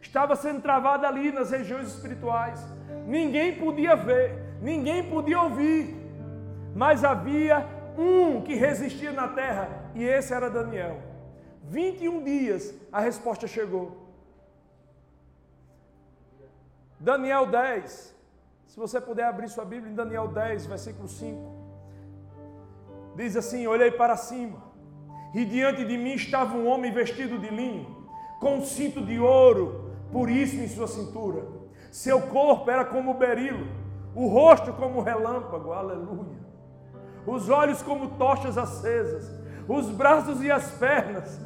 [0.00, 2.66] Estava sendo travada ali nas regiões espirituais.
[3.06, 5.94] Ninguém podia ver, ninguém podia ouvir.
[6.74, 7.66] Mas havia
[7.98, 10.96] um que resistia na terra, e esse era Daniel.
[11.64, 14.08] 21 dias, a resposta chegou.
[17.00, 18.14] Daniel 10,
[18.66, 21.50] se você puder abrir sua Bíblia em Daniel 10, versículo 5,
[23.16, 24.62] diz assim: Olhei para cima,
[25.34, 28.06] e diante de mim estava um homem vestido de linho,
[28.38, 31.42] com um cinto de ouro puríssimo em sua cintura.
[31.90, 33.66] Seu corpo era como berilo,
[34.14, 36.38] o rosto como relâmpago, aleluia.
[37.26, 39.34] Os olhos como tochas acesas,
[39.66, 41.40] os braços e as pernas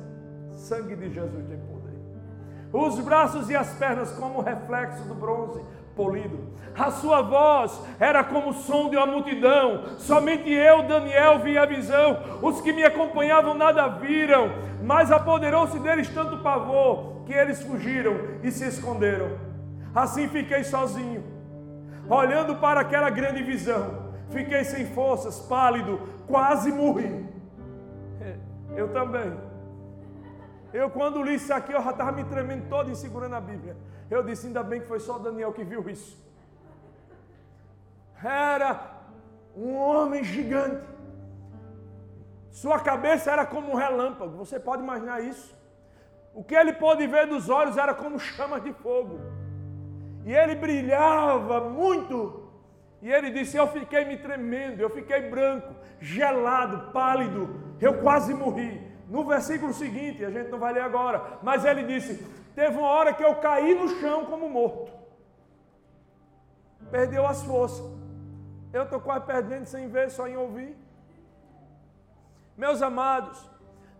[0.56, 1.73] sangue de Jesus tem.
[2.74, 5.60] Os braços e as pernas como reflexo do bronze
[5.94, 6.40] polido.
[6.76, 9.84] A sua voz era como o som de uma multidão.
[9.96, 12.18] Somente eu, Daniel, vi a visão.
[12.42, 14.50] Os que me acompanhavam nada viram,
[14.82, 19.38] mas apoderou-se deles tanto pavor que eles fugiram e se esconderam.
[19.94, 21.22] Assim fiquei sozinho,
[22.10, 24.12] olhando para aquela grande visão.
[24.30, 27.24] Fiquei sem forças, pálido, quase morri.
[28.74, 29.32] Eu também.
[30.78, 33.76] Eu, quando li isso aqui, eu já estava me tremendo todo em segurando a Bíblia.
[34.10, 36.12] Eu disse: ainda bem que foi só Daniel que viu isso.
[38.20, 38.70] Era
[39.56, 40.84] um homem gigante.
[42.50, 44.36] Sua cabeça era como um relâmpago.
[44.36, 45.56] Você pode imaginar isso?
[46.34, 49.20] O que ele pôde ver dos olhos era como chamas de fogo.
[50.24, 52.50] E ele brilhava muito.
[53.00, 57.48] E ele disse: Eu fiquei me tremendo, eu fiquei branco, gelado, pálido,
[57.80, 58.93] eu quase morri.
[59.14, 63.14] No versículo seguinte, a gente não vai ler agora, mas ele disse: Teve uma hora
[63.14, 64.90] que eu caí no chão como morto.
[66.90, 67.86] Perdeu as forças.
[68.72, 70.76] Eu estou quase perdendo sem ver, só em ouvir.
[72.56, 73.38] Meus amados,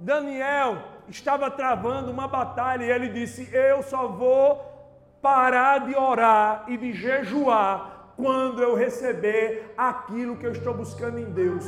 [0.00, 4.64] Daniel estava travando uma batalha e ele disse: Eu só vou
[5.22, 11.30] parar de orar e de jejuar quando eu receber aquilo que eu estou buscando em
[11.30, 11.64] Deus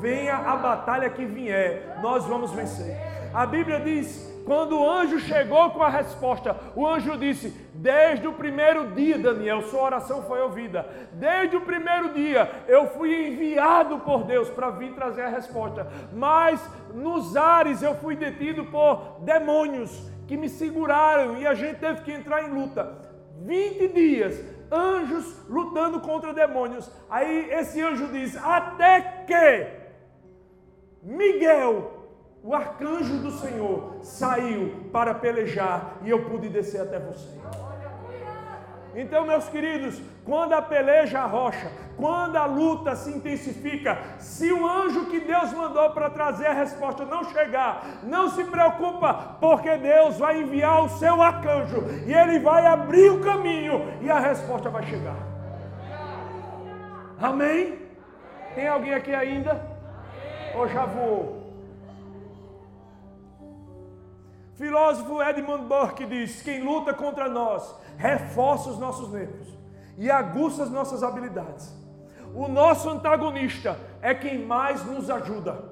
[0.00, 2.96] venha a batalha que vier, nós vamos vencer.
[3.32, 8.32] A Bíblia diz: quando o anjo chegou com a resposta, o anjo disse: Desde o
[8.32, 10.86] primeiro dia, Daniel, sua oração foi ouvida.
[11.12, 15.86] Desde o primeiro dia, eu fui enviado por Deus para vir trazer a resposta.
[16.12, 16.60] Mas
[16.92, 22.12] nos ares eu fui detido por demônios que me seguraram e a gente teve que
[22.12, 23.10] entrar em luta.
[23.42, 26.90] 20 dias, anjos lutando contra demônios.
[27.08, 29.79] Aí esse anjo diz: Até que
[31.02, 32.08] Miguel,
[32.42, 37.38] o arcanjo do Senhor, saiu para pelejar e eu pude descer até você.
[38.94, 41.70] Então, meus queridos, quando a peleja rocha,
[42.00, 47.04] Quando a luta se intensifica, se o anjo que Deus mandou para trazer a resposta
[47.04, 52.64] não chegar, não se preocupa, porque Deus vai enviar o seu arcanjo e ele vai
[52.64, 55.18] abrir o caminho e a resposta vai chegar.
[57.20, 57.78] Amém?
[58.54, 59.69] Tem alguém aqui ainda?
[60.54, 61.40] Ou já voou?
[64.54, 69.48] Filósofo Edmund Burke diz: quem luta contra nós reforça os nossos nervos
[69.96, 71.74] e aguça as nossas habilidades.
[72.34, 75.70] O nosso antagonista é quem mais nos ajuda.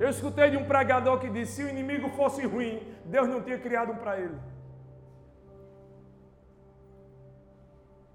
[0.00, 3.58] Eu escutei de um pregador que disse: se o inimigo fosse ruim, Deus não tinha
[3.58, 4.38] criado um para ele.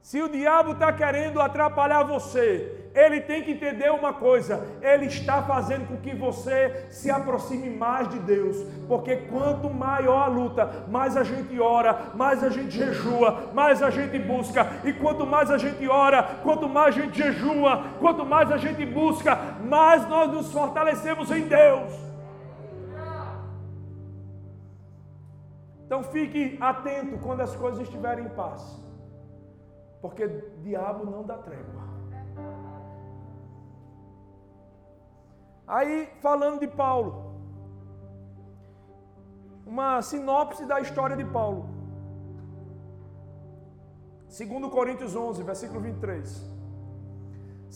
[0.02, 5.42] Se o diabo está querendo atrapalhar você, ele tem que entender uma coisa: ele está
[5.44, 11.16] fazendo com que você se aproxime mais de Deus, porque quanto maior a luta, mais
[11.16, 15.58] a gente ora, mais a gente jejua, mais a gente busca, e quanto mais a
[15.58, 20.52] gente ora, quanto mais a gente jejua, quanto mais a gente busca, mais nós nos
[20.52, 22.08] fortalecemos em Deus.
[25.86, 28.88] Então fique atento quando as coisas estiverem em paz
[30.02, 30.28] porque
[30.62, 31.97] diabo não dá trégua.
[35.68, 37.10] Aí, falando de Paulo,
[39.66, 41.70] uma sinopse da história de Paulo.
[44.28, 46.58] 2 Coríntios 11, versículo 23.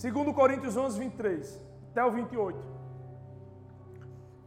[0.01, 2.57] 2 Coríntios 11, 23 até o 28.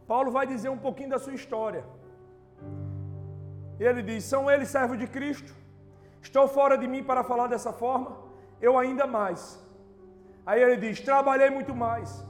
[0.07, 1.83] Paulo vai dizer um pouquinho da sua história.
[3.79, 5.53] Ele diz: São eles servos de Cristo?
[6.21, 8.17] Estou fora de mim para falar dessa forma?
[8.59, 9.59] Eu ainda mais.
[10.45, 12.25] Aí ele diz: Trabalhei muito mais,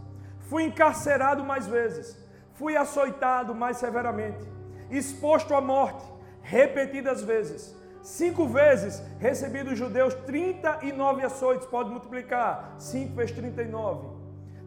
[0.46, 2.18] fui encarcerado mais vezes,
[2.54, 4.48] fui açoitado mais severamente,
[4.90, 6.04] exposto à morte
[6.42, 7.76] repetidas vezes.
[8.02, 14.10] Cinco vezes recebi dos judeus 39 açoites, pode multiplicar, 5 vezes 39.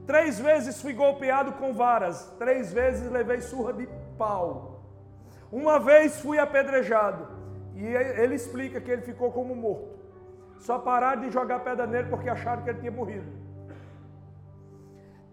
[0.05, 4.83] Três vezes fui golpeado com varas, três vezes levei surra de pau.
[5.53, 7.29] Uma vez fui apedrejado,
[7.76, 9.97] e ele explica que ele ficou como morto.
[10.59, 13.31] Só pararam de jogar pedra nele porque acharam que ele tinha morrido.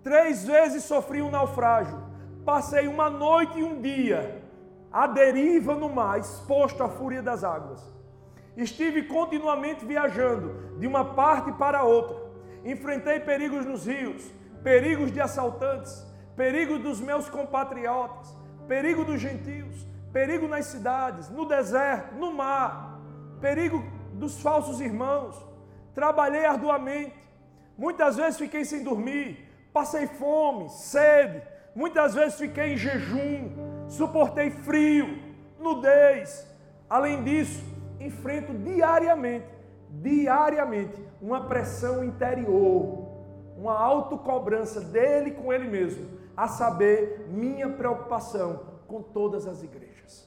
[0.06, 2.00] Três vezes sofri um naufrágio.
[2.46, 4.40] Passei uma noite e um dia
[4.92, 7.82] à deriva no mar, exposto à fúria das águas.
[8.56, 12.18] Estive continuamente viajando de uma parte para outra.
[12.64, 14.32] Enfrentei perigos nos rios,
[14.64, 18.38] perigos de assaltantes, perigo dos meus compatriotas,
[18.68, 23.02] perigo dos gentios, perigo nas cidades, no deserto, no mar,
[23.42, 23.84] perigo
[24.14, 25.36] dos falsos irmãos.
[25.96, 27.16] Trabalhei arduamente,
[27.76, 31.42] muitas vezes fiquei sem dormir, passei fome, sede,
[31.76, 33.52] muitas vezes fiquei em jejum,
[33.90, 35.20] suportei frio,
[35.60, 36.48] nudez.
[36.90, 37.62] Além disso,
[38.00, 39.50] enfrento diariamente,
[39.90, 43.06] diariamente, uma pressão interior,
[43.58, 46.08] uma autocobrança dele com ele mesmo,
[46.38, 50.26] a saber, minha preocupação com todas as igrejas.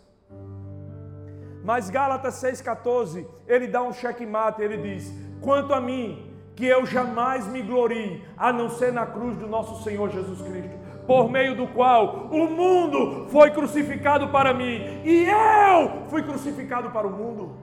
[1.65, 6.28] Mas Gálatas 6,14, ele dá um checkmate, ele diz: Quanto a mim,
[6.59, 10.77] que eu jamais me glorie, a não ser na cruz do nosso Senhor Jesus Cristo,
[11.07, 17.07] por meio do qual o mundo foi crucificado para mim e eu fui crucificado para
[17.07, 17.57] o mundo.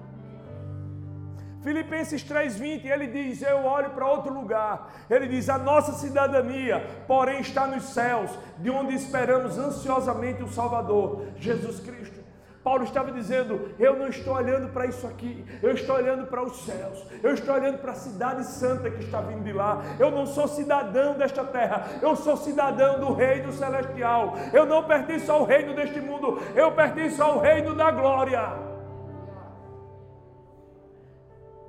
[1.62, 4.90] Filipenses 3:20, ele diz: Eu olho para outro lugar.
[5.10, 11.26] Ele diz: A nossa cidadania, porém, está nos céus, de onde esperamos ansiosamente o Salvador,
[11.36, 12.25] Jesus Cristo.
[12.66, 16.66] Paulo estava dizendo: Eu não estou olhando para isso aqui, eu estou olhando para os
[16.66, 19.84] céus, eu estou olhando para a cidade santa que está vindo de lá.
[20.00, 24.34] Eu não sou cidadão desta terra, eu sou cidadão do reino celestial.
[24.52, 28.42] Eu não pertenço ao reino deste mundo, eu pertenço ao reino da glória.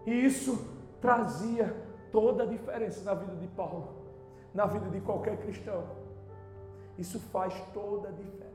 [0.07, 0.67] E isso
[0.99, 1.77] trazia
[2.11, 3.97] toda a diferença na vida de Paulo,
[4.55, 5.85] na vida de qualquer cristão.
[6.97, 8.47] Isso faz toda a diferença.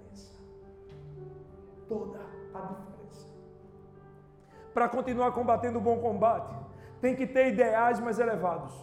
[1.88, 3.28] Toda a diferença.
[4.74, 6.54] Para continuar combatendo o bom combate,
[7.02, 8.74] tem que ter ideais mais elevados.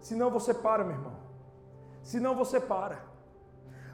[0.00, 1.12] Senão você para, meu irmão.
[2.02, 3.10] Senão você para.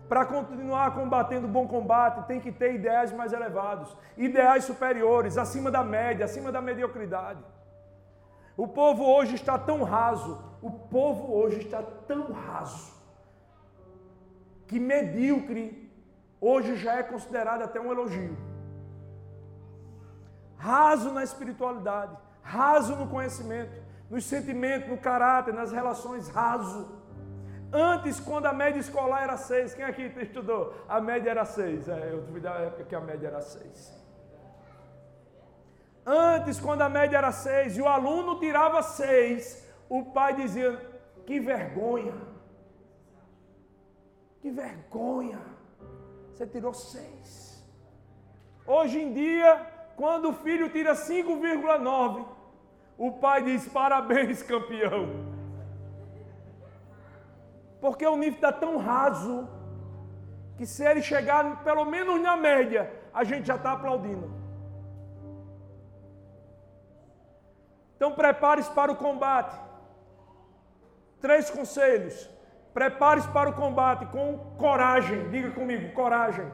[0.08, 5.68] Para continuar combatendo o bom combate, tem que ter ideais mais elevados, ideais superiores, acima
[5.70, 7.42] da média, acima da mediocridade.
[8.56, 12.94] O povo hoje está tão raso, o povo hoje está tão raso,
[14.68, 15.92] que medíocre
[16.40, 18.36] hoje já é considerado até um elogio.
[20.66, 26.80] Raso na espiritualidade, raso no conhecimento, nos sentimentos, no caráter, nas relações, raso.
[27.72, 30.74] Antes, quando a média escolar era seis, quem aqui estudou?
[30.88, 31.88] A média era seis.
[31.88, 33.78] É, eu duvido da época que a média era seis.
[36.04, 40.70] Antes, quando a média era seis e o aluno tirava seis, o pai dizia:
[41.26, 42.14] Que vergonha!
[44.40, 45.40] Que vergonha!
[46.32, 47.64] Você tirou seis.
[48.66, 52.26] Hoje em dia, quando o filho tira 5,9,
[52.98, 55.34] o pai diz: parabéns, campeão.
[57.80, 59.48] Porque o nível está tão raso
[60.56, 64.30] que se ele chegar pelo menos na média, a gente já está aplaudindo.
[67.96, 69.58] Então prepare-se para o combate.
[71.20, 72.30] Três conselhos.
[72.74, 75.30] Prepare-se para o combate com coragem.
[75.30, 76.46] Diga comigo, coragem.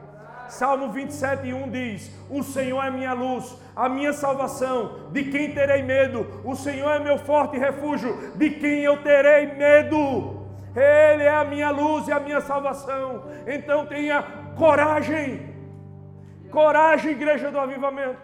[0.49, 5.81] Salmo 27, 1 diz: O Senhor é minha luz, a minha salvação, de quem terei
[5.81, 6.41] medo?
[6.43, 10.43] O Senhor é meu forte refúgio, de quem eu terei medo?
[10.75, 13.25] Ele é a minha luz e a minha salvação.
[13.45, 14.23] Então tenha
[14.57, 15.53] coragem.
[16.49, 18.21] Coragem, igreja do avivamento.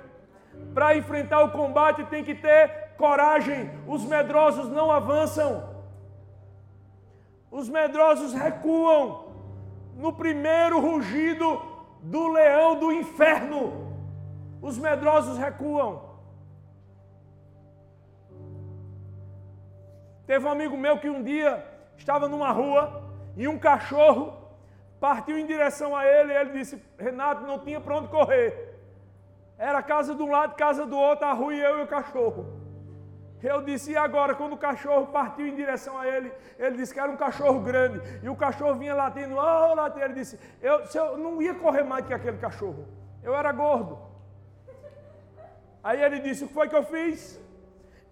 [0.73, 3.69] Para enfrentar o combate tem que ter coragem.
[3.87, 5.69] Os medrosos não avançam.
[7.51, 9.29] Os medrosos recuam
[9.95, 11.61] no primeiro rugido
[12.01, 13.89] do leão do inferno.
[14.61, 16.09] Os medrosos recuam.
[20.25, 21.65] Teve um amigo meu que um dia
[21.97, 23.03] estava numa rua
[23.35, 24.33] e um cachorro
[24.99, 28.77] partiu em direção a ele e ele disse: Renato, não tinha para onde correr.
[29.57, 32.58] Era casa de um lado, casa do outro, a rua e eu e o cachorro.
[33.41, 34.35] Eu disse, e agora?
[34.35, 38.01] Quando o cachorro partiu em direção a ele, ele disse que era um cachorro grande.
[38.21, 40.05] E o cachorro vinha latindo, oh, latindo.
[40.05, 42.85] Ele disse, eu, eu não ia correr mais que aquele cachorro.
[43.23, 43.97] Eu era gordo.
[45.81, 47.39] Aí ele disse, o que foi que eu fiz?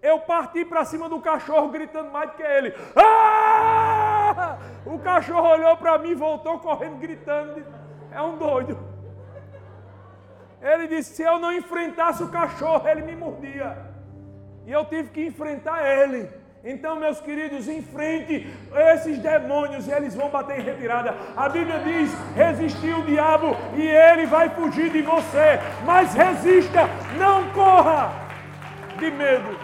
[0.02, 2.74] Eu parti para cima do cachorro gritando mais do que ele.
[2.96, 4.58] Ah!
[4.86, 7.66] O cachorro olhou para mim, voltou correndo, gritando.
[8.12, 8.78] É um doido.
[10.62, 13.87] Ele disse: se eu não enfrentasse o cachorro, ele me mordia
[14.68, 16.30] e eu tive que enfrentar ele.
[16.61, 18.53] Então, meus queridos, enfrente
[18.93, 21.15] esses demônios e eles vão bater em retirada.
[21.38, 25.59] A Bíblia diz: resistir o diabo e ele vai fugir de você.
[25.86, 26.82] Mas resista,
[27.18, 28.11] não corra
[28.99, 29.57] de medo.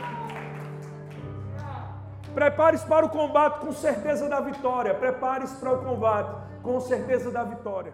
[2.34, 4.94] Prepare-se para o combate com certeza da vitória.
[4.94, 6.32] Prepare-se para o combate
[6.62, 7.94] com certeza da vitória.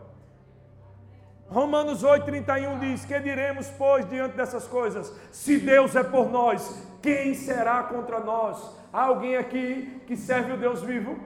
[1.48, 5.12] Romanos 8,31 diz: Que diremos, pois, diante dessas coisas?
[5.32, 8.78] Se Deus é por nós, quem será contra nós?
[8.92, 11.18] Há alguém aqui que serve o Deus vivo?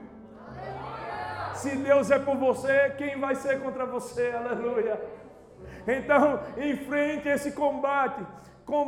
[1.54, 4.30] Se Deus é por você, quem vai ser contra você?
[4.30, 5.00] Aleluia.
[5.86, 8.24] Então, enfrente esse combate,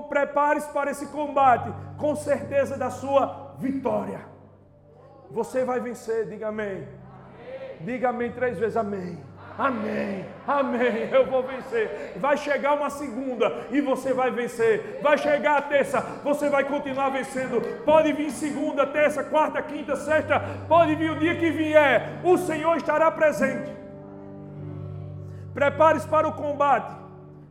[0.09, 4.21] prepare-se para esse combate, com certeza da sua vitória.
[5.31, 6.67] Você vai vencer, diga amém.
[6.67, 6.89] amém.
[7.81, 9.19] Diga amém três vezes, amém.
[9.59, 12.13] Amém, amém, eu vou vencer.
[12.17, 15.01] Vai chegar uma segunda e você vai vencer.
[15.03, 17.61] Vai chegar a terça, você vai continuar vencendo.
[17.85, 22.77] Pode vir segunda, terça, quarta, quinta, sexta, pode vir o dia que vier, o Senhor
[22.77, 23.71] estará presente.
[25.55, 26.95] Prepare-se para o combate,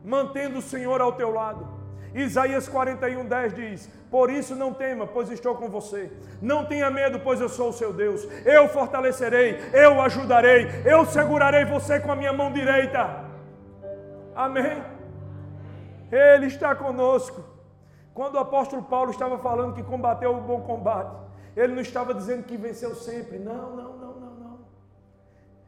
[0.04, 1.75] mantendo o Senhor ao teu lado.
[2.16, 6.10] Isaías 41, 10 diz: Por isso não tema, pois estou com você.
[6.40, 8.26] Não tenha medo, pois eu sou o seu Deus.
[8.44, 13.24] Eu fortalecerei, eu ajudarei, eu segurarei você com a minha mão direita.
[14.34, 14.82] Amém?
[16.10, 17.44] Ele está conosco.
[18.14, 21.14] Quando o apóstolo Paulo estava falando que combateu o bom combate,
[21.54, 23.38] ele não estava dizendo que venceu sempre.
[23.38, 24.58] Não, não, não, não, não.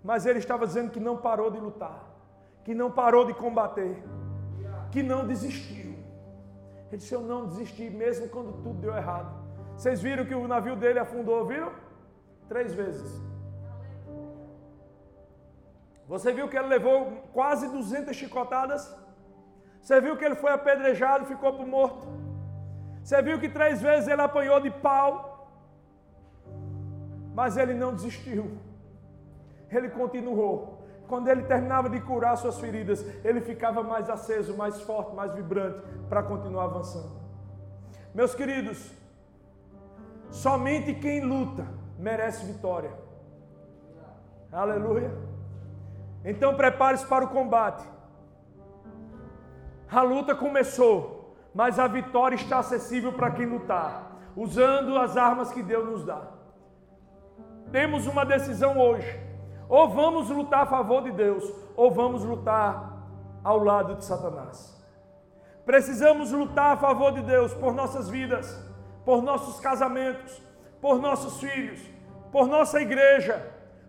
[0.03, 2.05] Mas ele estava dizendo que não parou de lutar,
[2.65, 4.03] que não parou de combater,
[4.91, 5.78] que não desistiu.
[6.89, 9.31] Ele disse: Eu não desisti, mesmo quando tudo deu errado.
[9.77, 11.73] Vocês viram que o navio dele afundou, viram?
[12.49, 13.11] Três vezes.
[16.07, 18.97] Você viu que ele levou quase 200 chicotadas?
[19.81, 22.09] Você viu que ele foi apedrejado, ficou por morto?
[23.03, 25.51] Você viu que três vezes ele apanhou de pau?
[27.35, 28.59] Mas ele não desistiu.
[29.71, 30.78] Ele continuou
[31.09, 35.81] quando ele terminava de curar suas feridas, ele ficava mais aceso, mais forte, mais vibrante
[36.09, 37.19] para continuar avançando.
[38.15, 38.93] Meus queridos,
[40.31, 41.67] somente quem luta
[41.99, 42.93] merece vitória.
[44.53, 45.11] Aleluia.
[46.25, 47.85] Então prepare-se para o combate.
[49.91, 55.63] A luta começou, mas a vitória está acessível para quem lutar, usando as armas que
[55.63, 56.23] Deus nos dá.
[57.73, 59.28] Temos uma decisão hoje
[59.69, 62.97] ou vamos lutar a favor de Deus, ou vamos lutar
[63.45, 64.77] ao lado de Satanás.
[65.65, 68.59] Precisamos lutar a favor de Deus por nossas vidas,
[69.05, 70.41] por nossos casamentos,
[70.81, 71.81] por nossos filhos,
[72.33, 73.45] por nossa igreja,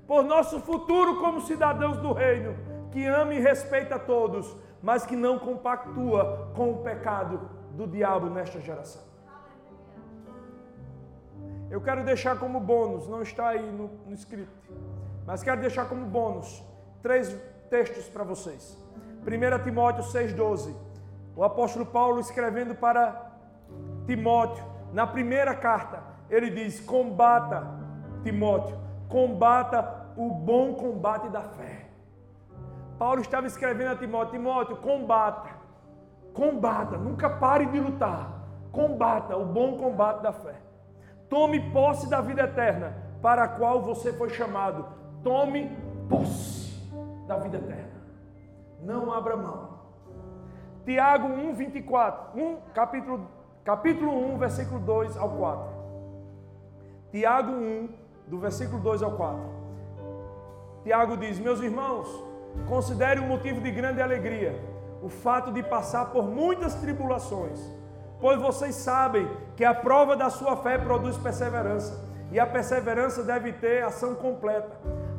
[0.06, 2.56] por nosso futuro como cidadãos do reino,
[2.92, 8.28] que ama e respeita a todos, mas que não compactua com o pecado do diabo
[8.30, 9.04] nesta geração.
[11.70, 14.52] Eu quero deixar como bônus, não está aí no, no script,
[15.30, 16.66] mas quero deixar como bônus
[17.04, 17.30] três
[17.70, 18.76] textos para vocês.
[19.22, 20.76] 1 Timóteo 6,12.
[21.36, 23.32] O apóstolo Paulo escrevendo para
[24.08, 26.02] Timóteo, na primeira carta,
[26.32, 27.64] ele diz: combata,
[28.24, 28.76] Timóteo,
[29.08, 31.92] combata o bom combate da fé.
[32.98, 35.50] Paulo estava escrevendo a Timóteo: Timóteo, combata,
[36.34, 38.32] combata, nunca pare de lutar,
[38.72, 40.56] combata o bom combate da fé.
[41.30, 44.98] Tome posse da vida eterna, para a qual você foi chamado.
[45.24, 45.70] Tome
[46.08, 46.74] posse
[47.28, 48.02] da vida eterna.
[48.82, 49.80] Não abra mão.
[50.86, 53.28] Tiago 1, 24, 1, capítulo,
[53.64, 55.80] capítulo 1, versículo 2 ao 4.
[57.12, 57.90] Tiago 1,
[58.28, 59.42] do versículo 2 ao 4.
[60.84, 62.08] Tiago diz: Meus irmãos,
[62.68, 64.60] considere um motivo de grande alegria
[65.02, 67.80] o fato de passar por muitas tribulações
[68.20, 73.54] pois vocês sabem que a prova da sua fé produz perseverança, e a perseverança deve
[73.54, 74.70] ter ação completa,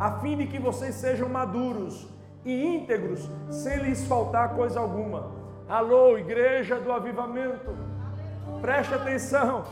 [0.00, 2.08] a fim de que vocês sejam maduros
[2.44, 5.30] e íntegros, sem lhes faltar coisa alguma.
[5.68, 7.70] Alô, igreja do avivamento,
[8.60, 9.64] preste atenção.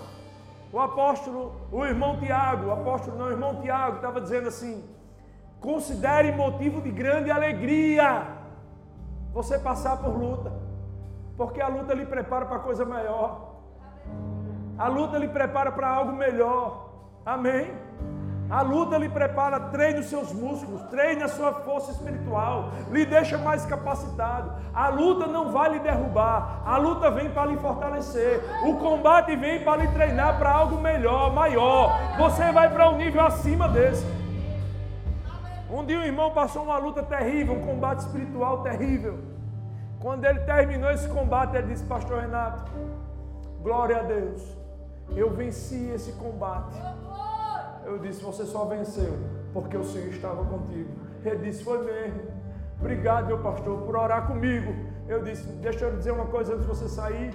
[0.70, 4.84] O apóstolo, o irmão Tiago, o apóstolo não, o irmão Tiago estava dizendo assim:
[5.60, 8.26] considere motivo de grande alegria
[9.32, 10.68] você passar por luta
[11.38, 13.54] porque a luta lhe prepara para coisa maior.
[14.76, 16.90] A luta lhe prepara para algo melhor.
[17.24, 17.72] Amém?
[18.50, 23.36] A luta lhe prepara, treine os seus músculos, treine a sua força espiritual, lhe deixa
[23.36, 24.52] mais capacitado.
[24.72, 28.42] A luta não vai lhe derrubar, a luta vem para lhe fortalecer.
[28.66, 31.92] O combate vem para lhe treinar para algo melhor, maior.
[32.16, 34.06] Você vai para um nível acima desse.
[35.70, 39.18] Um dia um irmão passou uma luta terrível, um combate espiritual terrível.
[40.00, 42.64] Quando ele terminou esse combate, ele disse: Pastor Renato,
[43.62, 44.56] glória a Deus,
[45.14, 46.80] eu venci esse combate.
[47.88, 49.14] Eu disse: Você só venceu
[49.54, 50.90] porque o Senhor estava contigo.
[51.24, 52.20] Ele disse: Foi mesmo.
[52.78, 54.74] Obrigado, meu pastor, por orar comigo.
[55.08, 57.34] Eu disse: Deixa eu dizer uma coisa antes de você sair.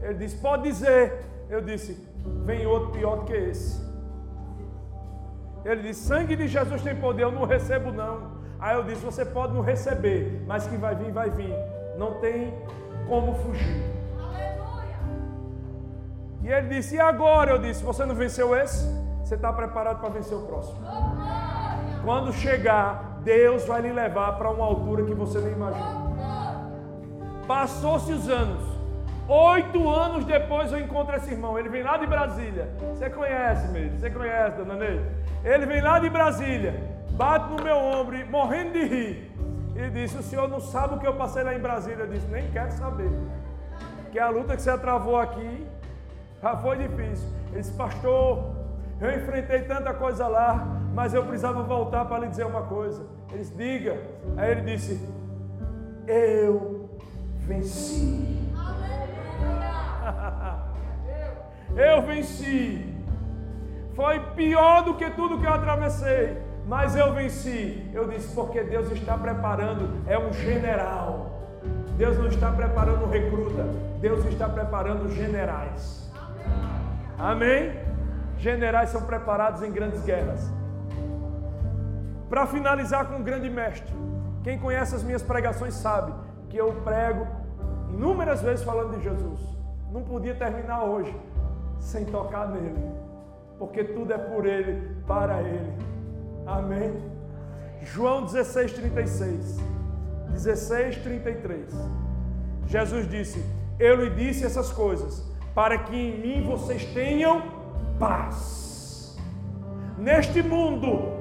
[0.00, 1.24] Ele disse: Pode dizer.
[1.50, 1.90] Eu disse:
[2.44, 3.84] Vem outro pior do que esse.
[5.64, 8.36] Ele disse: Sangue de Jesus tem poder, eu não recebo não.
[8.60, 11.54] Aí eu disse: Você pode não receber, mas que vai vir, vai vir.
[11.98, 12.54] Não tem
[13.08, 13.82] como fugir.
[14.16, 14.96] Aleluia.
[16.44, 17.50] E ele disse: E agora?
[17.50, 19.05] Eu disse: Você não venceu esse?
[19.26, 20.78] Você está preparado para vencer o próximo.
[22.04, 26.06] Quando chegar, Deus vai lhe levar para uma altura que você nem imagina.
[27.48, 28.62] Passou-se os anos.
[29.28, 31.58] Oito anos depois eu encontro esse irmão.
[31.58, 32.70] Ele vem lá de Brasília.
[32.94, 33.98] Você conhece, mesmo?
[33.98, 35.04] Você conhece, dona Ney?
[35.42, 39.32] Ele vem lá de Brasília bate no meu ombro, morrendo de rir,
[39.74, 42.04] e disse: O senhor não sabe o que eu passei lá em Brasília?
[42.04, 43.10] Eu disse: Nem quero saber.
[44.12, 45.66] Que a luta que você travou aqui
[46.42, 47.28] já foi difícil.
[47.50, 48.55] Ele disse: Pastor,
[49.00, 53.04] eu enfrentei tanta coisa lá, mas eu precisava voltar para lhe dizer uma coisa.
[53.30, 54.00] Ele disse: Diga.
[54.36, 55.08] Aí ele disse:
[56.06, 56.88] Eu
[57.40, 58.36] venci.
[61.76, 62.94] eu venci.
[63.94, 67.88] Foi pior do que tudo que eu atravessei mas eu venci.
[67.94, 71.30] Eu disse, porque Deus está preparando, é um general.
[71.96, 73.64] Deus não está preparando recruta,
[74.00, 76.12] Deus está preparando generais.
[77.18, 77.85] Amém?
[78.38, 80.50] Generais são preparados em grandes guerras.
[82.28, 83.94] Para finalizar com um grande mestre,
[84.42, 86.12] quem conhece as minhas pregações sabe
[86.48, 87.26] que eu prego
[87.90, 89.40] inúmeras vezes falando de Jesus.
[89.92, 91.14] Não podia terminar hoje
[91.78, 92.90] sem tocar nele,
[93.58, 95.72] porque tudo é por ele, para ele.
[96.46, 96.94] Amém.
[97.82, 99.58] João 16, 36.
[100.30, 101.74] 16, 33.
[102.66, 103.44] Jesus disse:
[103.78, 105.24] Eu lhe disse essas coisas
[105.54, 107.55] para que em mim vocês tenham
[107.98, 109.16] paz.
[109.98, 111.12] Neste mundo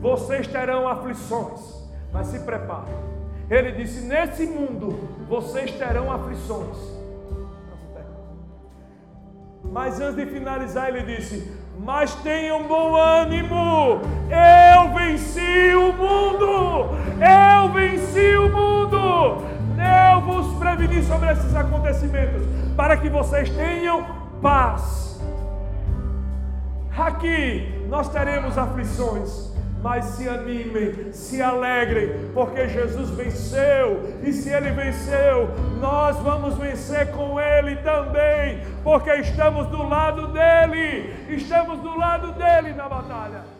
[0.00, 1.60] vocês terão aflições,
[2.12, 2.94] mas se preparem.
[3.48, 4.98] Ele disse: Nesse mundo
[5.28, 6.76] vocês terão aflições.
[9.64, 14.00] Mas antes de finalizar, ele disse: mas tenham bom ânimo.
[14.30, 16.90] Eu venci o mundo.
[17.20, 19.42] Eu venci o mundo.
[19.76, 22.42] Eu vos preveni sobre esses acontecimentos
[22.76, 24.04] para que vocês tenham
[24.40, 25.20] paz.
[26.96, 34.70] Aqui nós teremos aflições, mas se animem, se alegrem, porque Jesus venceu, e se Ele
[34.70, 42.32] venceu, nós vamos vencer com Ele também, porque estamos do lado dEle, estamos do lado
[42.32, 43.55] dEle na batalha.